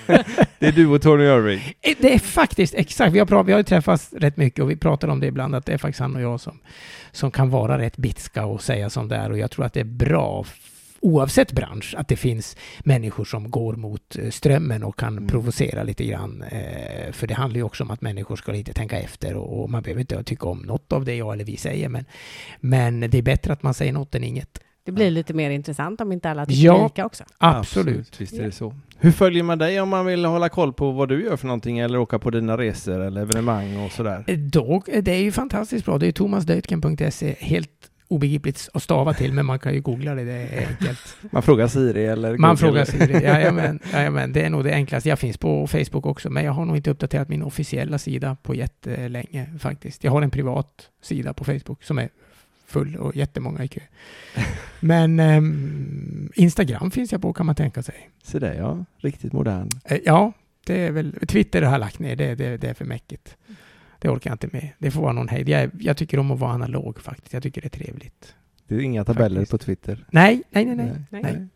[0.59, 1.59] det är du och Tony Irving.
[1.81, 4.71] Eh, Det är faktiskt exakt, vi har, pratat, vi har ju träffats rätt mycket och
[4.71, 6.59] vi pratar om det ibland, att det är faktiskt han och jag som,
[7.11, 9.79] som kan vara rätt bitska och säga som det är och jag tror att det
[9.79, 10.45] är bra
[11.01, 15.27] oavsett bransch, att det finns människor som går mot eh, strömmen och kan Mm.
[15.27, 16.43] provocera lite grann.
[16.51, 19.83] Eh, för det handlar ju också om att människor ska lite tänka efter och, man
[19.83, 22.05] behöver inte tycka om något av det jag eller vi säger, men,
[22.59, 24.59] men det är bättre att man säger något än inget.
[24.83, 26.83] Det blir lite mer intressant om inte alla tycker Ja.
[26.83, 27.23] lika också.
[27.37, 28.21] Absolut.
[28.21, 28.73] Visst är det så.
[28.97, 31.79] Hur följer man dig om man vill hålla koll på vad du gör för någonting
[31.79, 34.23] eller åka på dina resor eller evenemang och sådär?
[34.27, 35.97] Eh, Då, det är ju fantastiskt bra.
[35.97, 37.35] Det är thomasdeutgen.se.
[37.39, 40.23] Helt obegripligt att stava till, men man kan ju googla det.
[40.23, 41.17] Det är enkelt.
[41.31, 42.57] Man frågar Siri eller Man Google.
[42.57, 43.13] frågar Siri.
[43.23, 45.09] Jajamän, jajamän, det är nog det enklaste.
[45.09, 48.55] Jag finns på Facebook också, men jag har nog inte uppdaterat min officiella sida på
[48.55, 50.03] jättelänge faktiskt.
[50.03, 52.09] Jag har en privat sida på Facebook som är
[52.67, 53.81] full och jättemånga i kö.
[54.79, 58.09] Men ehm, Instagram finns jag på kan man tänka sig.
[58.23, 59.69] Så det ja, riktigt modern.
[59.85, 60.31] Eh, Ja,
[60.65, 61.15] det är väl...
[61.27, 63.37] Twitter har jag lagt ner, det, det, det är för mäckigt.
[64.01, 64.69] Det orkar jag inte med.
[64.77, 65.49] Det får vara någon hejd.
[65.49, 67.33] Jag, jag tycker om att vara analog faktiskt.
[67.33, 68.35] Jag tycker det är trevligt.
[68.67, 69.51] Det är inga tabeller Faktiskt.
[69.51, 70.05] på Twitter.
[70.11, 71.03] Nej, nej, nej, nej.
[71.09, 71.21] Nej.
[71.23, 71.47] nej.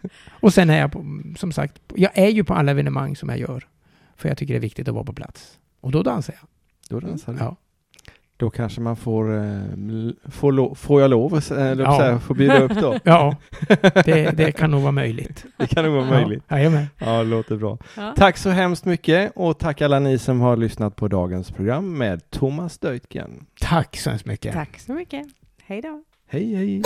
[0.30, 3.38] Och sen är jag på, som sagt, jag är ju på alla evenemang som jag
[3.38, 3.68] gör.
[4.16, 5.58] För jag tycker det är viktigt att vara på plats.
[5.80, 6.48] Och då dansar jag.
[6.88, 7.38] Då dansar du.
[7.38, 7.56] Ja.
[8.40, 9.60] Då kanske man får, eh,
[10.30, 12.06] får, lo, får jag lov, att- eller Ja.
[12.10, 12.18] ja.
[12.18, 12.94] får bjuda upp då?
[13.04, 13.36] Ja,
[14.04, 15.44] det, det kan nog vara möjligt.
[15.56, 16.42] Det kan nog vara möjligt.
[16.48, 16.86] Ja, jajamän.
[16.98, 17.78] Ja, det låter bra.
[17.96, 18.14] Ja.
[18.16, 22.30] Tack så hemskt mycket och tack alla ni som har lyssnat på dagens program med
[22.30, 23.46] Thomas Deutgen.
[23.60, 24.52] Tack så hemskt mycket.
[24.54, 25.26] Tack så mycket.
[25.66, 26.02] Hej då.
[26.30, 26.82] Hej hej!